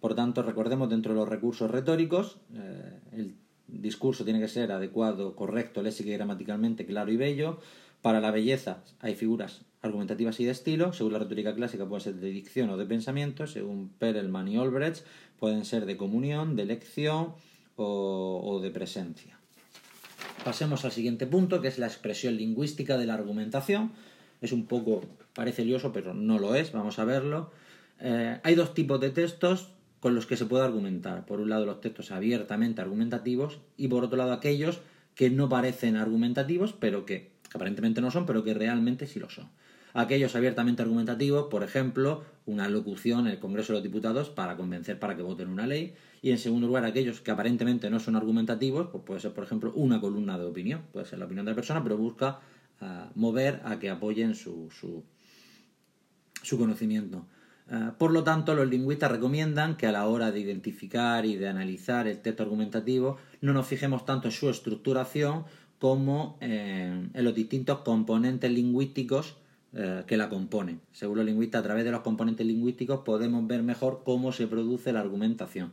Por 0.00 0.14
tanto, 0.14 0.42
recordemos 0.42 0.90
dentro 0.90 1.12
de 1.12 1.20
los 1.20 1.28
recursos 1.28 1.70
retóricos, 1.70 2.38
eh, 2.54 2.98
el 3.12 3.34
discurso 3.68 4.24
tiene 4.24 4.40
que 4.40 4.48
ser 4.48 4.72
adecuado, 4.72 5.36
correcto, 5.36 5.82
léxico 5.82 6.10
y 6.10 6.14
gramaticalmente 6.14 6.84
claro 6.84 7.12
y 7.12 7.16
bello. 7.16 7.60
Para 8.02 8.20
la 8.20 8.32
belleza 8.32 8.82
hay 9.00 9.14
figuras 9.14 9.62
argumentativas 9.80 10.38
y 10.40 10.44
de 10.44 10.50
estilo, 10.50 10.92
según 10.92 11.12
la 11.12 11.20
retórica 11.20 11.54
clásica 11.54 11.86
pueden 11.86 12.02
ser 12.02 12.14
de 12.16 12.30
dicción 12.30 12.70
o 12.70 12.76
de 12.76 12.86
pensamiento, 12.86 13.46
según 13.46 13.90
Perelman 13.98 14.48
y 14.48 14.58
Olbrecht 14.58 15.04
pueden 15.38 15.64
ser 15.64 15.86
de 15.86 15.96
comunión, 15.96 16.56
de 16.56 16.62
elección 16.62 17.34
o, 17.76 18.60
de 18.62 18.70
presencia. 18.70 19.38
Pasemos 20.44 20.84
al 20.84 20.92
siguiente 20.92 21.26
punto, 21.26 21.60
que 21.60 21.68
es 21.68 21.78
la 21.78 21.86
expresión 21.86 22.36
lingüística 22.36 22.98
de 22.98 23.06
la 23.06 23.14
argumentación. 23.14 23.92
Es 24.40 24.52
un 24.52 24.66
poco, 24.66 25.02
parece 25.34 25.64
lioso, 25.64 25.92
pero 25.92 26.14
no 26.14 26.38
lo 26.38 26.54
es, 26.54 26.72
vamos 26.72 26.98
a 26.98 27.04
verlo. 27.04 27.50
Eh, 28.00 28.38
hay 28.42 28.54
dos 28.54 28.74
tipos 28.74 29.00
de 29.00 29.10
textos 29.10 29.70
con 30.00 30.14
los 30.14 30.26
que 30.26 30.36
se 30.36 30.46
puede 30.46 30.64
argumentar. 30.64 31.24
Por 31.26 31.40
un 31.40 31.50
lado, 31.50 31.66
los 31.66 31.80
textos 31.80 32.10
abiertamente 32.10 32.80
argumentativos 32.80 33.60
y 33.76 33.88
por 33.88 34.04
otro 34.04 34.18
lado, 34.18 34.32
aquellos 34.32 34.80
que 35.14 35.30
no 35.30 35.48
parecen 35.48 35.96
argumentativos, 35.96 36.72
pero 36.72 37.04
que 37.04 37.31
aparentemente 37.54 38.00
no 38.00 38.10
son, 38.10 38.26
pero 38.26 38.44
que 38.44 38.54
realmente 38.54 39.06
sí 39.06 39.20
lo 39.20 39.30
son 39.30 39.48
aquellos 39.94 40.34
abiertamente 40.34 40.82
argumentativos, 40.82 41.48
por 41.50 41.62
ejemplo, 41.62 42.24
una 42.46 42.68
locución 42.68 43.26
en 43.26 43.32
el 43.32 43.38
Congreso 43.38 43.72
de 43.72 43.78
los 43.78 43.82
Diputados 43.82 44.30
para 44.30 44.56
convencer 44.56 44.98
para 44.98 45.16
que 45.16 45.22
voten 45.22 45.48
una 45.48 45.66
ley, 45.66 45.94
y 46.22 46.30
en 46.30 46.38
segundo 46.38 46.66
lugar 46.66 46.84
aquellos 46.84 47.20
que 47.20 47.30
aparentemente 47.30 47.90
no 47.90 48.00
son 48.00 48.16
argumentativos, 48.16 48.88
pues 48.90 49.04
puede 49.04 49.20
ser, 49.20 49.32
por 49.32 49.44
ejemplo, 49.44 49.72
una 49.74 50.00
columna 50.00 50.38
de 50.38 50.44
opinión, 50.44 50.82
puede 50.92 51.06
ser 51.06 51.18
la 51.18 51.26
opinión 51.26 51.46
de 51.46 51.52
la 51.52 51.56
persona, 51.56 51.82
pero 51.82 51.96
busca 51.96 52.40
ah, 52.80 53.10
mover 53.14 53.60
a 53.64 53.78
que 53.78 53.90
apoyen 53.90 54.34
su, 54.34 54.68
su, 54.70 56.58
conocimiento. 56.58 57.26
Ah, 57.70 57.94
por 57.98 58.12
lo 58.12 58.24
tanto, 58.24 58.54
los 58.54 58.68
lingüistas 58.68 59.10
recomiendan 59.10 59.76
que 59.76 59.86
a 59.86 59.92
la 59.92 60.06
hora 60.06 60.30
de 60.32 60.40
identificar 60.40 61.26
y 61.26 61.36
de 61.36 61.48
analizar 61.48 62.06
el 62.06 62.20
texto 62.20 62.42
argumentativo 62.42 63.18
no 63.40 63.52
nos 63.52 63.66
fijemos 63.66 64.04
tanto 64.04 64.28
en 64.28 64.32
su 64.32 64.48
estructuración 64.48 65.44
como 65.82 66.38
en 66.40 67.10
los 67.12 67.34
distintos 67.34 67.80
componentes 67.80 68.48
lingüísticos 68.52 69.34
eh, 69.72 70.04
que 70.06 70.16
la 70.16 70.28
componen. 70.28 70.80
Según 70.92 71.16
los 71.16 71.26
lingüistas, 71.26 71.58
a 71.58 71.64
través 71.64 71.84
de 71.84 71.90
los 71.90 72.02
componentes 72.02 72.46
lingüísticos 72.46 73.00
podemos 73.00 73.44
ver 73.48 73.64
mejor 73.64 74.02
cómo 74.04 74.30
se 74.30 74.46
produce 74.46 74.92
la 74.92 75.00
argumentación. 75.00 75.72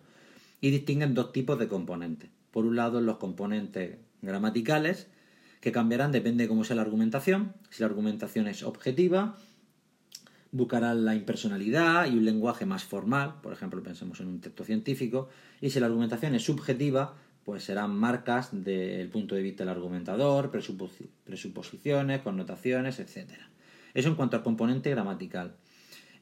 Y 0.61 0.71
distinguen 0.71 1.13
dos 1.13 1.31
tipos 1.31 1.59
de 1.59 1.67
componentes. 1.67 2.31
Por 2.49 2.65
un 2.65 2.75
lado, 2.75 3.01
los 3.01 3.17
componentes 3.17 3.97
gramaticales, 4.23 5.05
que 5.61 5.71
cambiarán 5.71 6.11
depende 6.11 6.45
de 6.45 6.47
cómo 6.47 6.63
sea 6.63 6.77
la 6.77 6.81
argumentación. 6.81 7.53
Si 7.69 7.83
la 7.83 7.85
argumentación 7.85 8.47
es 8.47 8.63
objetiva, 8.63 9.37
buscarán 10.51 11.05
la 11.05 11.13
impersonalidad 11.13 12.11
y 12.11 12.17
un 12.17 12.25
lenguaje 12.25 12.65
más 12.65 12.83
formal, 12.83 13.35
por 13.43 13.53
ejemplo, 13.53 13.83
pensemos 13.83 14.19
en 14.21 14.29
un 14.29 14.41
texto 14.41 14.63
científico, 14.63 15.29
y 15.61 15.69
si 15.69 15.79
la 15.79 15.85
argumentación 15.85 16.33
es 16.33 16.45
subjetiva, 16.45 17.13
pues 17.43 17.63
serán 17.63 17.95
marcas 17.95 18.49
del 18.51 19.09
punto 19.09 19.35
de 19.35 19.41
vista 19.41 19.63
del 19.63 19.69
argumentador, 19.69 20.51
presuposiciones, 20.51 22.21
connotaciones, 22.21 22.99
etcétera. 22.99 23.49
Eso 23.93 24.09
en 24.09 24.15
cuanto 24.15 24.37
al 24.37 24.43
componente 24.43 24.89
gramatical. 24.91 25.55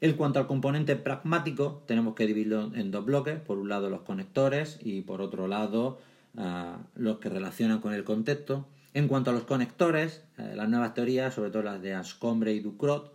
En 0.00 0.12
cuanto 0.12 0.38
al 0.38 0.46
componente 0.46 0.94
pragmático, 0.96 1.82
tenemos 1.86 2.14
que 2.14 2.26
dividirlo 2.26 2.72
en 2.74 2.90
dos 2.90 3.04
bloques. 3.04 3.40
Por 3.40 3.58
un 3.58 3.68
lado 3.68 3.90
los 3.90 4.02
conectores 4.02 4.78
y 4.82 5.02
por 5.02 5.20
otro 5.20 5.48
lado 5.48 5.98
ah, 6.36 6.78
los 6.94 7.18
que 7.18 7.28
relacionan 7.28 7.80
con 7.80 7.92
el 7.92 8.04
contexto. 8.04 8.66
En 8.94 9.08
cuanto 9.08 9.30
a 9.30 9.34
los 9.34 9.42
conectores, 9.42 10.22
eh, 10.38 10.52
las 10.54 10.68
nuevas 10.68 10.94
teorías, 10.94 11.34
sobre 11.34 11.50
todo 11.50 11.62
las 11.62 11.82
de 11.82 11.94
Ascombre 11.94 12.52
y 12.52 12.60
Ducrot, 12.60 13.12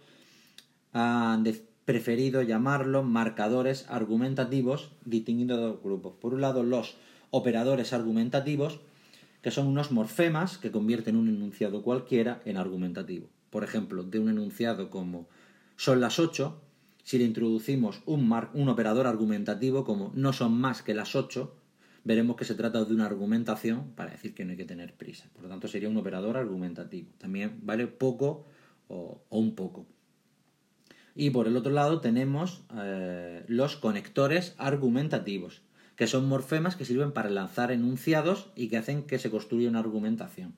han 0.91 1.45
preferido 1.85 2.41
llamarlos 2.41 3.05
marcadores 3.05 3.85
argumentativos, 3.89 4.91
distinguiendo 5.05 5.57
dos 5.57 5.81
grupos. 5.81 6.13
Por 6.21 6.33
un 6.33 6.41
lado, 6.41 6.63
los 6.63 6.95
operadores 7.33 7.93
argumentativos, 7.93 8.79
que 9.41 9.49
son 9.49 9.65
unos 9.65 9.91
morfemas 9.91 10.59
que 10.59 10.69
convierten 10.69 11.15
un 11.15 11.27
enunciado 11.27 11.81
cualquiera 11.81 12.43
en 12.45 12.57
argumentativo. 12.57 13.27
Por 13.49 13.63
ejemplo, 13.63 14.03
de 14.03 14.19
un 14.19 14.29
enunciado 14.29 14.91
como 14.91 15.27
son 15.75 15.99
las 15.99 16.19
8, 16.19 16.61
si 17.03 17.17
le 17.17 17.23
introducimos 17.23 18.03
un, 18.05 18.31
un 18.53 18.69
operador 18.69 19.07
argumentativo 19.07 19.83
como 19.83 20.11
no 20.13 20.31
son 20.31 20.53
más 20.53 20.83
que 20.83 20.93
las 20.93 21.15
8, 21.15 21.51
veremos 22.03 22.35
que 22.35 22.45
se 22.45 22.53
trata 22.53 22.85
de 22.85 22.93
una 22.93 23.07
argumentación 23.07 23.93
para 23.95 24.11
decir 24.11 24.35
que 24.35 24.45
no 24.45 24.51
hay 24.51 24.57
que 24.57 24.65
tener 24.65 24.93
prisa. 24.93 25.25
Por 25.33 25.41
lo 25.41 25.49
tanto, 25.49 25.67
sería 25.67 25.89
un 25.89 25.97
operador 25.97 26.37
argumentativo. 26.37 27.09
También 27.17 27.61
vale 27.63 27.87
poco 27.87 28.45
o, 28.89 29.23
un 29.31 29.55
poco. 29.55 29.87
Y 31.15 31.31
por 31.31 31.47
el 31.47 31.57
otro 31.57 31.71
lado 31.71 31.99
tenemos 31.99 32.61
eh, 32.75 33.43
los 33.47 33.75
conectores 33.75 34.53
argumentativos, 34.59 35.63
que 35.95 36.07
son 36.07 36.27
morfemas 36.27 36.75
que 36.75 36.85
sirven 36.85 37.11
para 37.11 37.29
lanzar 37.29 37.71
enunciados 37.71 38.49
y 38.55 38.67
que 38.67 38.77
hacen 38.77 39.03
que 39.03 39.19
se 39.19 39.29
construya 39.29 39.69
una 39.69 39.79
argumentación. 39.79 40.53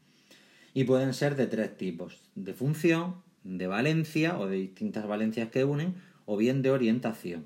Y 0.73 0.83
pueden 0.83 1.13
ser 1.13 1.35
de 1.35 1.47
tres 1.47 1.77
tipos, 1.77 2.19
de 2.35 2.53
función, 2.53 3.15
de 3.43 3.67
valencia 3.67 4.37
o 4.39 4.47
de 4.47 4.57
distintas 4.57 5.07
valencias 5.07 5.49
que 5.49 5.63
unen, 5.63 5.95
o 6.25 6.37
bien 6.37 6.61
de 6.61 6.71
orientación. 6.71 7.45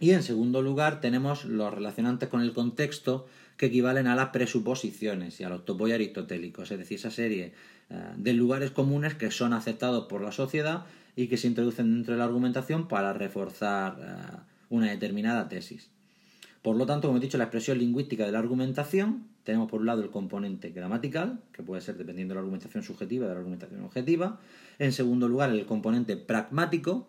Y 0.00 0.12
en 0.12 0.22
segundo 0.22 0.62
lugar 0.62 1.00
tenemos 1.00 1.44
los 1.44 1.74
relacionantes 1.74 2.28
con 2.28 2.40
el 2.40 2.52
contexto 2.52 3.26
que 3.56 3.66
equivalen 3.66 4.06
a 4.06 4.14
las 4.14 4.28
presuposiciones 4.28 5.40
y 5.40 5.44
a 5.44 5.48
los 5.48 5.64
topos 5.64 5.90
aristotélicos, 5.90 6.70
es 6.70 6.78
decir, 6.78 6.98
esa 6.98 7.10
serie 7.10 7.52
eh, 7.90 7.94
de 8.16 8.32
lugares 8.32 8.70
comunes 8.70 9.14
que 9.14 9.32
son 9.32 9.52
aceptados 9.52 10.06
por 10.06 10.22
la 10.22 10.30
sociedad 10.30 10.86
y 11.16 11.26
que 11.26 11.36
se 11.36 11.48
introducen 11.48 11.92
dentro 11.92 12.14
de 12.14 12.18
la 12.18 12.26
argumentación 12.26 12.86
para 12.86 13.12
reforzar 13.12 13.96
eh, 14.00 14.38
una 14.70 14.90
determinada 14.90 15.48
tesis. 15.48 15.90
Por 16.68 16.76
lo 16.76 16.84
tanto, 16.84 17.08
como 17.08 17.16
he 17.16 17.22
dicho, 17.22 17.38
la 17.38 17.44
expresión 17.44 17.78
lingüística 17.78 18.26
de 18.26 18.32
la 18.32 18.40
argumentación, 18.40 19.24
tenemos 19.42 19.70
por 19.70 19.80
un 19.80 19.86
lado 19.86 20.02
el 20.02 20.10
componente 20.10 20.68
gramatical, 20.68 21.40
que 21.50 21.62
puede 21.62 21.80
ser 21.80 21.96
dependiendo 21.96 22.32
de 22.32 22.34
la 22.34 22.40
argumentación 22.40 22.82
subjetiva 22.82 23.26
de 23.26 23.32
la 23.32 23.38
argumentación 23.38 23.82
objetiva. 23.84 24.38
En 24.78 24.92
segundo 24.92 25.28
lugar, 25.30 25.48
el 25.48 25.64
componente 25.64 26.18
pragmático, 26.18 27.08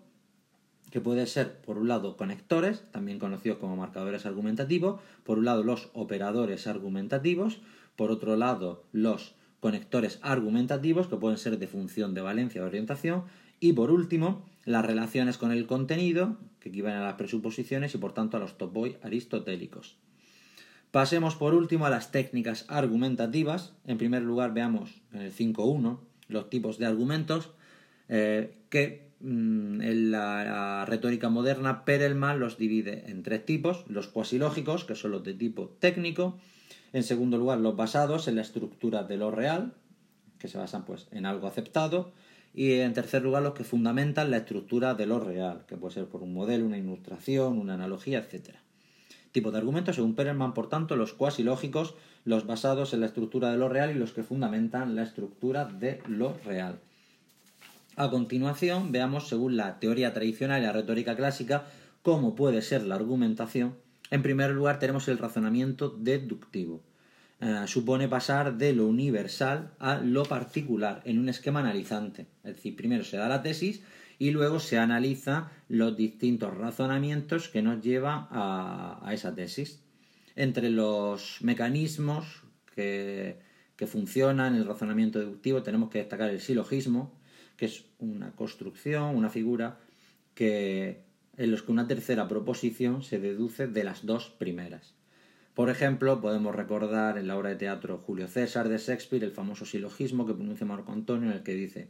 que 0.92 1.02
puede 1.02 1.28
ser, 1.28 1.58
por 1.60 1.78
un 1.78 1.90
lado, 1.90 2.16
conectores, 2.16 2.86
también 2.92 3.20
conocidos 3.20 3.58
como 3.58 3.76
marcadores 3.76 4.26
argumentativos, 4.26 5.02
por 5.26 5.40
un 5.40 5.44
lado, 5.44 5.62
los 5.62 5.90
operadores 5.92 6.66
argumentativos, 6.66 7.60
por 7.98 8.12
otro 8.12 8.38
lado, 8.38 8.86
los 8.94 9.36
conectores 9.60 10.20
argumentativos, 10.22 11.08
que 11.08 11.18
pueden 11.18 11.38
ser 11.38 11.60
de 11.60 11.68
función 11.68 12.14
de 12.14 12.22
valencia 12.22 12.64
o 12.64 12.66
orientación, 12.66 13.24
y 13.60 13.74
por 13.74 13.92
último, 13.92 14.46
las 14.66 14.86
relaciones 14.86 15.38
con 15.38 15.52
el 15.52 15.68
contenido, 15.68 16.38
que 16.60 16.70
equivalen 16.70 17.00
a 17.00 17.06
las 17.06 17.16
presuposiciones 17.16 17.96
y 17.96 17.98
por 17.98 18.14
tanto 18.14 18.38
a 18.38 18.40
los 18.40 18.58
topoi 18.58 18.98
aristotélicos. 19.04 19.98
Pasemos 20.92 21.36
por 21.36 21.54
último 21.54 21.86
a 21.86 21.90
las 21.90 22.12
técnicas 22.12 22.66
argumentativas. 22.68 23.74
En 23.86 23.98
primer 23.98 24.24
lugar, 24.24 24.54
veamos 24.54 25.02
en 25.14 25.22
el 25.22 25.34
5.1 25.34 26.00
los 26.28 26.50
tipos 26.50 26.78
de 26.80 26.86
argumentos 26.86 27.52
eh, 28.08 28.58
que 28.70 29.10
Mm, 29.22 29.82
en 29.82 30.12
la, 30.12 30.86
retórica 30.86 31.30
moderna, 31.30 31.84
Perelman 31.84 32.40
los 32.40 32.58
divide 32.58 33.04
en 33.08 33.22
tres 33.22 33.46
tipos, 33.46 33.84
los 33.88 34.08
cuasilógicos, 34.08 34.86
que 34.86 34.96
son 34.96 35.12
los 35.12 35.24
de 35.24 35.34
tipo 35.34 35.76
técnico, 35.80 36.38
en 36.94 37.04
segundo 37.04 37.38
lugar, 37.38 37.60
los 37.60 37.76
basados 37.76 38.28
en 38.28 38.36
la 38.36 38.42
estructura 38.42 39.04
de 39.04 39.18
lo 39.18 39.30
real, 39.30 39.74
que 40.40 40.48
se 40.48 40.58
basan 40.58 40.86
pues 40.86 41.08
en 41.12 41.26
algo 41.26 41.48
aceptado, 41.48 42.14
y 42.54 42.74
en 42.74 42.94
tercer 42.94 43.22
lugar, 43.22 43.44
los 43.44 43.54
que 43.54 43.64
fundamentan 43.64 44.32
la 44.32 44.38
estructura 44.38 44.96
de 44.96 45.06
lo 45.06 45.20
real, 45.20 45.66
que 45.68 45.78
puede 45.78 45.94
ser 45.94 46.06
por 46.08 46.24
un 46.24 46.34
modelo, 46.34 46.66
una 46.66 46.78
ilustración, 46.78 47.58
una 47.58 47.76
analogía, 47.76 48.20
etc. 48.20 48.56
Tipo 49.32 49.52
de 49.52 49.60
argumentos, 49.60 49.96
según 49.96 50.16
Perelman, 50.16 50.54
por 50.54 50.70
tanto, 50.70 50.96
los 50.96 51.14
cuasilógicos, 51.14 51.96
los 52.26 52.48
basados 52.48 52.94
en 52.94 53.02
la 53.02 53.06
estructura 53.06 53.52
de 53.52 53.58
lo 53.58 53.70
real 53.70 53.92
y 53.92 54.00
los 54.00 54.12
que 54.12 54.24
fundamentan 54.24 54.96
la 54.96 55.04
estructura 55.04 55.66
de 55.66 56.02
lo 56.08 56.36
real. 56.46 56.80
A 57.96 58.10
continuación, 58.10 58.92
veamos, 58.92 59.28
según 59.28 59.58
la 59.58 59.80
teoría 59.80 60.14
tradicional 60.14 60.62
y 60.62 60.66
la 60.66 60.72
retórica 60.72 61.16
clásica, 61.16 61.66
cómo 62.02 62.34
puede 62.34 62.62
ser 62.62 62.84
la 62.84 62.96
argumentación. 62.96 63.76
En 64.10 64.24
primer 64.24 64.52
lugar, 64.52 64.80
tenemos 64.80 65.08
el 65.08 65.18
razonamiento 65.18 65.90
deductivo. 65.90 66.82
Eh, 67.42 67.64
supone 67.68 68.10
pasar 68.10 68.58
de 68.58 68.74
lo 68.74 68.86
universal 68.86 69.72
a 69.80 69.96
lo 69.96 70.24
particular 70.24 71.02
en 71.06 71.20
un 71.20 71.30
esquema 71.30 71.62
analizante. 71.62 72.28
Es 72.44 72.56
decir, 72.56 72.76
primero 72.76 73.06
se 73.06 73.16
da 73.16 73.30
la 73.30 73.42
tesis 73.42 73.82
y 74.18 74.32
luego 74.32 74.60
se 74.60 74.78
analiza 74.78 75.50
los 75.70 75.96
distintos 75.96 76.58
razonamientos 76.58 77.48
que 77.48 77.62
nos 77.62 77.82
lleva 77.82 78.28
a, 78.30 79.14
esa 79.14 79.34
tesis. 79.34 79.82
Entre 80.36 80.70
los 80.70 81.38
mecanismos 81.42 82.44
que, 82.76 83.40
que 83.78 83.88
funcionan 83.88 84.56
en 84.56 84.62
el 84.62 84.68
razonamiento 84.68 85.20
deductivo 85.20 85.64
tenemos 85.64 85.90
que 85.90 86.00
destacar 86.00 86.30
el 86.30 86.42
silogismo, 86.42 87.18
que 87.56 87.68
es 87.68 87.86
una 88.00 88.32
construcción, 88.36 89.16
una 89.16 89.30
figura 89.30 89.80
que, 90.34 91.06
en 91.38 91.52
los 91.52 91.64
que 91.64 91.72
una 91.72 91.88
tercera 91.88 92.28
proposición 92.28 93.02
se 93.02 93.20
deduce 93.20 93.68
de 93.68 93.86
las 93.86 94.06
dos 94.06 94.30
primeras. 94.30 94.99
Por 95.60 95.70
ejemplo, 95.70 96.22
podemos 96.22 96.56
recordar 96.56 97.18
en 97.18 97.28
la 97.28 97.38
obra 97.38 97.50
de 97.50 97.58
teatro 97.58 97.98
Julio 97.98 98.30
César 98.30 98.70
de 98.70 98.78
Shakespeare 98.78 99.26
el 99.26 99.34
famoso 99.34 99.66
silogismo 99.66 100.26
que 100.26 100.34
pronuncia 100.34 100.66
Marco 100.66 100.94
Antonio 100.94 101.30
en 101.30 101.36
el 101.36 101.44
que 101.44 101.54
dice 101.54 101.90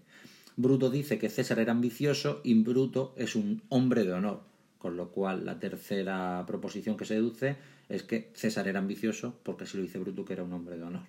Bruto 0.55 0.89
dice 0.89 1.19
que 1.19 1.29
César 1.29 1.59
era 1.59 1.71
ambicioso 1.71 2.41
y 2.43 2.55
Bruto 2.63 3.13
es 3.15 3.35
un 3.35 3.61
hombre 3.69 4.05
de 4.05 4.13
honor, 4.13 4.41
con 4.79 4.97
lo 4.97 5.11
cual 5.11 5.45
la 5.45 5.59
tercera 5.59 6.43
proposición 6.47 6.97
que 6.97 7.05
se 7.05 7.13
deduce 7.13 7.57
es 7.89 8.01
que 8.01 8.31
César 8.33 8.67
era 8.67 8.79
ambicioso 8.79 9.39
porque 9.43 9.67
si 9.67 9.77
lo 9.77 9.83
dice 9.83 9.99
Bruto 9.99 10.25
que 10.25 10.33
era 10.33 10.43
un 10.43 10.53
hombre 10.53 10.75
de 10.75 10.85
honor. 10.85 11.03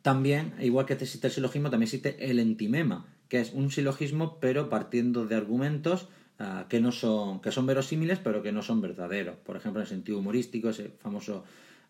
También, 0.00 0.54
igual 0.58 0.86
que 0.86 0.94
existe 0.94 1.26
el 1.26 1.34
silogismo, 1.34 1.68
también 1.68 1.88
existe 1.88 2.30
el 2.30 2.38
entimema, 2.38 3.14
que 3.28 3.40
es 3.40 3.52
un 3.52 3.70
silogismo 3.70 4.40
pero 4.40 4.70
partiendo 4.70 5.26
de 5.26 5.34
argumentos 5.34 6.08
ah, 6.38 6.66
que 6.68 6.80
no 6.80 6.92
son 6.92 7.40
que 7.40 7.52
son 7.52 7.66
verosímiles 7.66 8.18
pero 8.18 8.42
que 8.42 8.52
no 8.52 8.62
son 8.62 8.80
verdaderos. 8.80 9.36
Por 9.36 9.56
ejemplo, 9.56 9.80
en 9.80 9.84
el 9.84 9.88
sentido 9.88 10.18
humorístico, 10.18 10.70
ese 10.70 10.88
famoso 10.88 11.44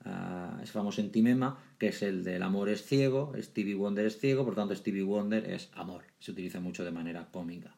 uh, 0.05 0.63
ese 0.63 0.73
famoso 0.73 1.01
entimema, 1.01 1.59
que 1.79 1.89
es 1.89 2.03
el 2.03 2.25
del 2.25 2.43
amor 2.43 2.69
es 2.69 2.85
ciego, 2.85 3.33
Stevie 3.41 3.75
Wonder 3.75 4.07
es 4.07 4.19
ciego, 4.19 4.45
por 4.45 4.55
tanto 4.55 4.75
Stevie 4.75 5.03
Wonder 5.03 5.51
es 5.51 5.71
amor. 5.75 6.03
Se 6.19 6.33
utiliza 6.33 6.61
mucho 6.61 6.85
de 6.85 6.91
manera 6.91 7.29
cómica. 7.31 7.75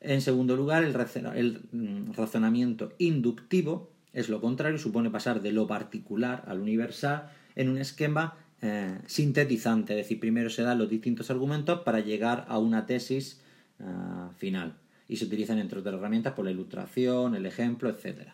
En 0.00 0.20
segundo 0.20 0.56
lugar, 0.56 0.84
el, 0.84 1.60
mm, 1.72 2.12
razonamiento 2.12 2.92
inductivo 2.98 3.90
es 4.12 4.28
lo 4.28 4.40
contrario, 4.40 4.78
supone 4.78 5.10
pasar 5.10 5.42
de 5.42 5.52
lo 5.52 5.66
particular 5.66 6.44
al 6.46 6.60
universal 6.60 7.30
en 7.54 7.68
un 7.68 7.78
esquema 7.78 8.34
eh, 8.62 8.98
sintetizante, 9.06 9.92
es 9.92 9.98
decir, 9.98 10.18
primero 10.18 10.48
se 10.48 10.62
dan 10.62 10.78
los 10.78 10.88
distintos 10.88 11.30
argumentos 11.30 11.80
para 11.80 12.00
llegar 12.00 12.46
a 12.48 12.58
una 12.58 12.86
tesis 12.86 13.42
eh, 13.78 13.84
final 14.38 14.74
y 15.08 15.16
se 15.16 15.24
utilizan 15.24 15.58
entre 15.58 15.78
otras 15.80 15.94
herramientas 15.94 16.34
por 16.34 16.44
la 16.44 16.50
ilustración, 16.50 17.34
el 17.34 17.46
ejemplo, 17.46 17.88
etc. 17.88 18.28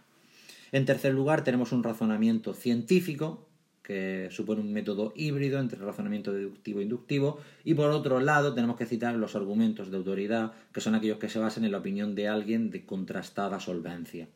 En 0.73 0.85
tercer 0.85 1.15
lugar 1.15 1.45
tenemos 1.45 1.73
un 1.73 1.83
razonamiento 1.83 2.55
científico 2.55 3.49
que 3.83 4.29
supone 4.31 4.61
un 4.61 4.73
método 4.73 5.13
híbrido 5.17 5.59
entre 5.59 5.85
razonamiento 5.85 6.33
deductivo 6.33 6.81
e 6.81 6.85
inductivo 6.85 7.41
y 7.65 7.75
por 7.75 7.91
otro 7.91 8.21
lado 8.21 8.55
tenemos 8.55 8.77
que 8.77 8.87
citar 8.87 9.17
los 9.17 9.35
argumentos 9.35 9.91
de 9.91 9.97
autoridad 9.97 10.53
que 10.73 10.81
son 10.81 10.95
aquellos 10.95 11.19
que 11.19 11.29
se 11.29 11.41
basan 11.41 11.65
en 11.65 11.73
la 11.73 11.79
opinión 11.79 12.15
de 12.15 12.29
alguien 12.29 12.71
de 12.71 12.87
contrastada 12.87 13.59
solvencia. 13.59 14.29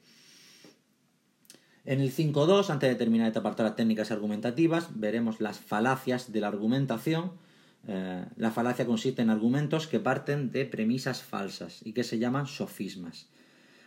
En 1.84 2.00
el 2.00 2.12
5.2, 2.12 2.70
antes 2.70 2.90
de 2.90 2.96
terminar 2.96 3.28
esta 3.28 3.44
parte 3.44 3.62
de 3.62 3.68
las 3.68 3.76
técnicas 3.76 4.10
argumentativas, 4.10 4.88
veremos 4.98 5.40
las 5.40 5.60
falacias 5.60 6.32
de 6.32 6.40
la 6.40 6.48
argumentación. 6.48 7.30
Eh, 7.88 8.24
la 8.36 8.50
falacia 8.50 8.84
consiste 8.84 9.22
en 9.22 9.30
argumentos 9.30 9.86
que 9.86 10.00
parten 10.00 10.50
de 10.50 10.64
premisas 10.64 11.22
falsas 11.22 11.80
y 11.84 11.92
que 11.92 12.04
se 12.04 12.18
llaman 12.18 12.46
sofismas. 12.46 13.28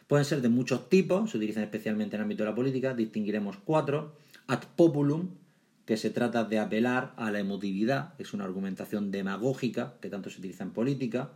Pueden 0.07 0.25
ser 0.25 0.41
de 0.41 0.49
muchos 0.49 0.89
tipos, 0.89 1.31
se 1.31 1.37
utilizan 1.37 1.63
especialmente 1.63 2.15
en 2.15 2.21
el 2.21 2.23
ámbito 2.23 2.43
de 2.43 2.49
la 2.49 2.55
política, 2.55 2.93
distinguiremos 2.93 3.57
cuatro. 3.63 4.15
Ad 4.47 4.63
populum, 4.75 5.29
que 5.85 5.97
se 5.97 6.09
trata 6.09 6.43
de 6.45 6.59
apelar 6.59 7.13
a 7.17 7.29
la 7.29 7.39
emotividad, 7.39 8.13
es 8.17 8.33
una 8.33 8.45
argumentación 8.45 9.11
demagógica 9.11 9.95
que 10.01 10.09
tanto 10.09 10.29
se 10.29 10.39
utiliza 10.39 10.63
en 10.63 10.71
política. 10.71 11.31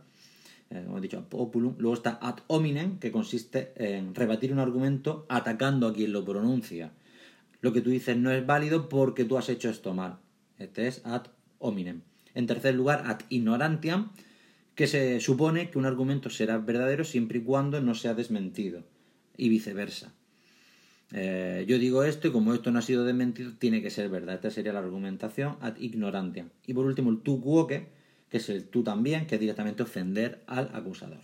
Eh, 0.70 0.82
como 0.84 0.98
he 0.98 1.00
dicho, 1.02 1.28
populum. 1.28 1.76
Luego 1.78 1.94
está 1.94 2.18
ad 2.20 2.38
hominem, 2.46 2.98
que 2.98 3.12
consiste 3.12 3.72
en 3.76 4.14
rebatir 4.14 4.52
un 4.52 4.58
argumento 4.58 5.26
atacando 5.28 5.86
a 5.86 5.92
quien 5.92 6.12
lo 6.12 6.24
pronuncia. 6.24 6.92
Lo 7.60 7.72
que 7.72 7.80
tú 7.80 7.90
dices 7.90 8.16
no 8.16 8.30
es 8.30 8.44
válido 8.44 8.88
porque 8.88 9.24
tú 9.24 9.36
has 9.36 9.48
hecho 9.50 9.68
esto 9.68 9.94
mal. 9.94 10.18
Este 10.58 10.88
es 10.88 11.02
ad 11.04 11.26
hominem. 11.58 12.02
En 12.34 12.46
tercer 12.46 12.74
lugar, 12.74 13.04
ad 13.06 13.20
ignorantiam, 13.28 14.10
que 14.74 14.86
se 14.86 15.20
supone 15.20 15.70
que 15.70 15.78
un 15.78 15.86
argumento 15.86 16.30
será 16.30 16.58
verdadero 16.58 17.04
siempre 17.04 17.38
y 17.38 17.42
cuando 17.42 17.80
no 17.80 17.94
sea 17.94 18.14
desmentido. 18.14 18.82
Y 19.36 19.48
viceversa. 19.48 20.12
Eh, 21.12 21.64
yo 21.68 21.78
digo 21.78 22.02
esto 22.02 22.28
y 22.28 22.32
como 22.32 22.54
esto 22.54 22.70
no 22.70 22.78
ha 22.78 22.82
sido 22.82 23.04
desmentido, 23.04 23.52
tiene 23.58 23.82
que 23.82 23.90
ser 23.90 24.08
verdad. 24.08 24.34
Esta 24.34 24.50
sería 24.50 24.72
la 24.72 24.80
argumentación 24.80 25.56
ad 25.60 25.76
ignorantiam. 25.76 26.50
Y 26.66 26.74
por 26.74 26.86
último, 26.86 27.10
el 27.10 27.20
tu 27.20 27.40
quoque, 27.40 27.88
que 28.28 28.38
es 28.38 28.48
el 28.48 28.64
tú 28.64 28.82
también, 28.82 29.26
que 29.26 29.36
es 29.36 29.40
directamente 29.40 29.82
ofender 29.82 30.42
al 30.46 30.70
acusador. 30.74 31.20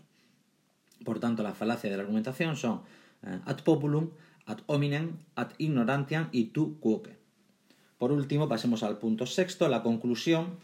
Por 1.04 1.18
tanto, 1.18 1.42
las 1.42 1.56
falacias 1.56 1.90
de 1.90 1.96
la 1.96 2.02
argumentación 2.02 2.56
son 2.56 2.82
eh, 3.22 3.40
ad 3.44 3.64
populum, 3.64 4.10
ad 4.46 4.58
hominem, 4.66 5.16
ad 5.34 5.52
ignorantiam 5.58 6.28
y 6.30 6.46
tu 6.46 6.78
quoque. 6.78 7.16
Por 7.98 8.12
último, 8.12 8.48
pasemos 8.48 8.82
al 8.82 8.98
punto 8.98 9.26
sexto, 9.26 9.68
la 9.68 9.82
conclusión. 9.82 10.58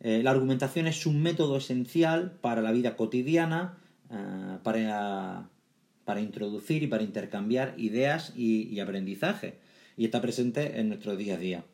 Eh, 0.00 0.22
la 0.22 0.30
argumentación 0.30 0.86
es 0.86 1.06
un 1.06 1.22
método 1.22 1.56
esencial 1.56 2.32
para 2.40 2.62
la 2.62 2.72
vida 2.72 2.96
cotidiana, 2.96 3.78
eh, 4.10 4.58
para, 4.62 5.48
para, 6.04 6.20
introducir 6.20 6.82
y 6.82 6.86
para 6.86 7.02
intercambiar 7.02 7.74
ideas 7.76 8.32
y, 8.36 8.78
aprendizaje, 8.80 9.58
y 9.96 10.04
está 10.04 10.20
presente 10.20 10.78
en 10.80 10.88
nuestro 10.88 11.16
día 11.16 11.34
a 11.34 11.38
día. 11.38 11.64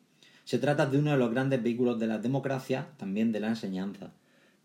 Se 0.45 0.59
trata 0.59 0.87
de 0.87 0.99
uno 0.99 1.13
de 1.13 1.19
los 1.19 1.31
grandes 1.31 1.63
vehículos 1.63 1.99
de 1.99 2.07
la 2.07 2.19
democracia, 2.19 2.89
también 2.97 3.33
de 3.33 3.41
la 3.41 3.49
enseñanza. 3.49 4.13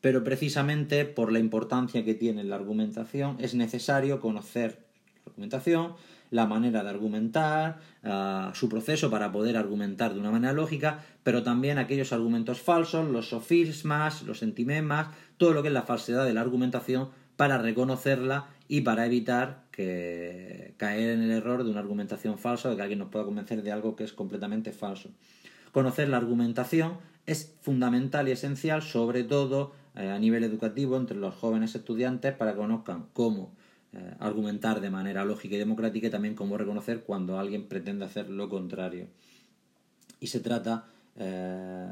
Pero 0.02 0.24
precisamente 0.24 1.06
por 1.06 1.32
la 1.32 1.40
importancia 1.40 2.06
que 2.06 2.14
tiene 2.14 2.44
la 2.44 2.56
argumentación, 2.56 3.38
es 3.40 3.56
necesario 3.56 4.20
conocer 4.20 4.86
la 5.26 5.32
argumentación, 5.32 5.94
la 6.30 6.46
manera 6.46 6.84
de 6.84 6.90
argumentar, 6.90 7.80
ah, 8.04 8.52
su 8.54 8.70
proceso 8.70 9.10
para 9.10 9.32
poder 9.32 9.58
argumentar 9.58 10.14
de 10.14 10.20
una 10.20 10.32
manera 10.32 10.54
lógica, 10.54 11.00
pero 11.24 11.44
también 11.44 11.78
aquellos 11.78 12.14
argumentos 12.14 12.62
falsos, 12.62 13.10
los 13.10 13.30
sofismas, 13.30 14.24
los 14.24 14.40
sentimemas, 14.40 15.10
todo 15.38 15.54
lo 15.54 15.62
que 15.62 15.70
es 15.70 15.74
la 15.74 15.84
falsedad 15.84 16.26
de 16.26 16.34
la 16.34 16.42
argumentación 16.42 17.10
para 17.36 17.58
reconocerla 17.58 18.48
y 18.68 18.82
para 18.82 19.06
evitar 19.06 19.64
que 19.72 20.74
caer 20.78 21.12
en 21.12 21.22
el 21.22 21.32
error 21.32 21.64
de 21.64 21.70
una 21.70 21.80
argumentación 21.80 22.38
falsa 22.38 22.68
o 22.68 22.72
de 22.72 22.78
que 22.78 22.82
alguien 22.82 23.00
nos 23.00 23.10
pueda 23.10 23.26
convencer 23.26 23.62
de 23.62 23.72
algo 23.72 23.96
que 23.96 24.04
es 24.04 24.12
completamente 24.12 24.74
falso. 24.74 25.10
Conocer 25.72 26.10
la 26.10 26.18
argumentación 26.18 26.98
es 27.26 27.56
fundamental 27.62 28.28
y 28.28 28.32
esencial, 28.32 28.82
sobre 28.82 29.24
todo 29.24 29.74
eh, 29.96 30.10
a 30.10 30.18
nivel 30.18 30.44
educativo 30.44 30.98
entre 30.98 31.18
los 31.18 31.36
jóvenes 31.36 31.76
estudiantes, 31.76 32.34
para 32.34 32.54
que 32.54 32.58
conozcan 32.58 33.06
cómo 33.14 33.54
eh, 33.94 34.16
argumentar 34.20 34.82
de 34.82 34.90
manera 34.90 35.24
lógica 35.24 35.56
y 35.56 35.60
democrática 35.60 36.08
y 36.08 36.10
también 36.10 36.36
cómo 36.36 36.58
reconocer 36.58 37.04
cuando 37.04 37.40
alguien 37.40 37.68
pretende 37.68 38.06
hacer 38.06 38.30
lo 38.30 38.50
contrario. 38.50 39.08
Y 40.20 40.28
se 40.28 40.40
trata 40.40 40.86
eh, 41.16 41.88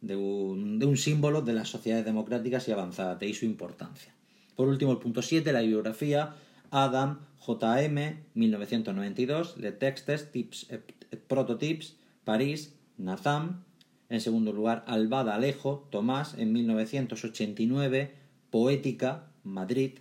de, 0.00 0.16
un, 0.16 0.78
de, 0.78 0.86
un, 0.86 0.96
símbolo 0.96 1.42
de 1.42 1.52
las 1.52 1.68
sociedades 1.68 2.04
democráticas 2.04 2.66
y 2.68 2.72
avanzadas, 2.72 3.20
de 3.20 3.26
ahí 3.26 3.34
su 3.34 3.44
importancia. 3.44 4.12
Por 4.54 4.68
último, 4.68 4.92
el 4.92 4.98
punto 4.98 5.22
7, 5.22 5.52
la 5.52 5.60
bibliografía. 5.60 6.34
Adam, 6.70 7.20
J.M., 7.38 8.24
1992, 8.34 9.56
Le 9.58 9.72
Textes, 9.72 10.32
Tips 10.32 10.66
et 10.70 11.20
Prototypes, 11.28 11.96
París, 12.24 12.74
Nazam. 12.98 13.62
En 14.08 14.20
segundo 14.20 14.52
lugar, 14.52 14.84
Albada 14.86 15.34
Alejo, 15.34 15.86
Tomás, 15.90 16.34
en 16.38 16.52
1989, 16.52 18.14
Poética, 18.50 19.26
Madrid, 19.44 19.98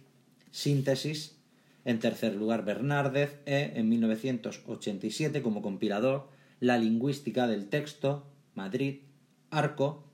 Síntesis. 0.56 1.36
En 1.84 2.00
tercer 2.00 2.34
lugar, 2.34 2.64
Bernárdez 2.64 3.42
E. 3.46 3.74
en 3.76 3.90
1987 3.90 5.42
como 5.42 5.62
compilador. 5.62 6.30
La 6.62 6.78
lingüística 6.78 7.46
del 7.46 7.68
texto, 7.68 8.26
Madrid, 8.54 9.00
Arco. 9.50 10.06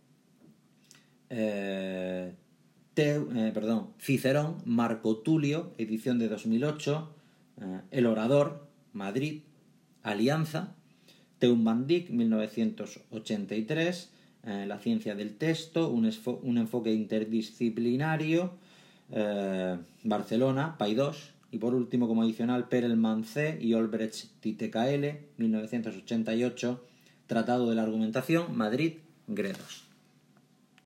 Eh, 1.30 2.34
eh, 2.96 3.52
perdón, 3.54 3.90
Cicerón, 4.00 4.58
Marco 4.66 5.18
Tulio, 5.18 5.76
edición 5.78 6.18
de 6.18 6.28
2008. 6.28 7.16
Eh, 7.62 7.82
El 7.92 8.08
orador, 8.08 8.68
Madrid, 8.94 9.42
Alianza. 10.02 10.74
Teumbandic, 11.38 12.10
1983. 12.10 14.10
la 14.44 14.80
ciencia 14.80 15.14
del 15.14 15.38
texto, 15.38 15.92
un 15.92 16.58
enfoque 16.58 16.92
interdisciplinario. 16.92 18.58
Eh, 19.12 19.78
Barcelona, 20.04 20.78
Paidós, 20.78 21.34
y 21.52 21.58
por 21.58 21.76
último 21.76 22.08
como 22.08 22.24
adicional 22.24 22.70
Perelman 22.70 23.26
C 23.26 23.58
y 23.62 23.74
Olbrecht 23.74 24.40
Titekaele, 24.40 25.28
1988, 25.38 26.86
Tratado 27.28 27.70
de 27.70 27.76
la 27.76 27.84
Argumentación, 27.84 28.58
Madrid, 28.58 29.00
Gredos. 29.28 29.91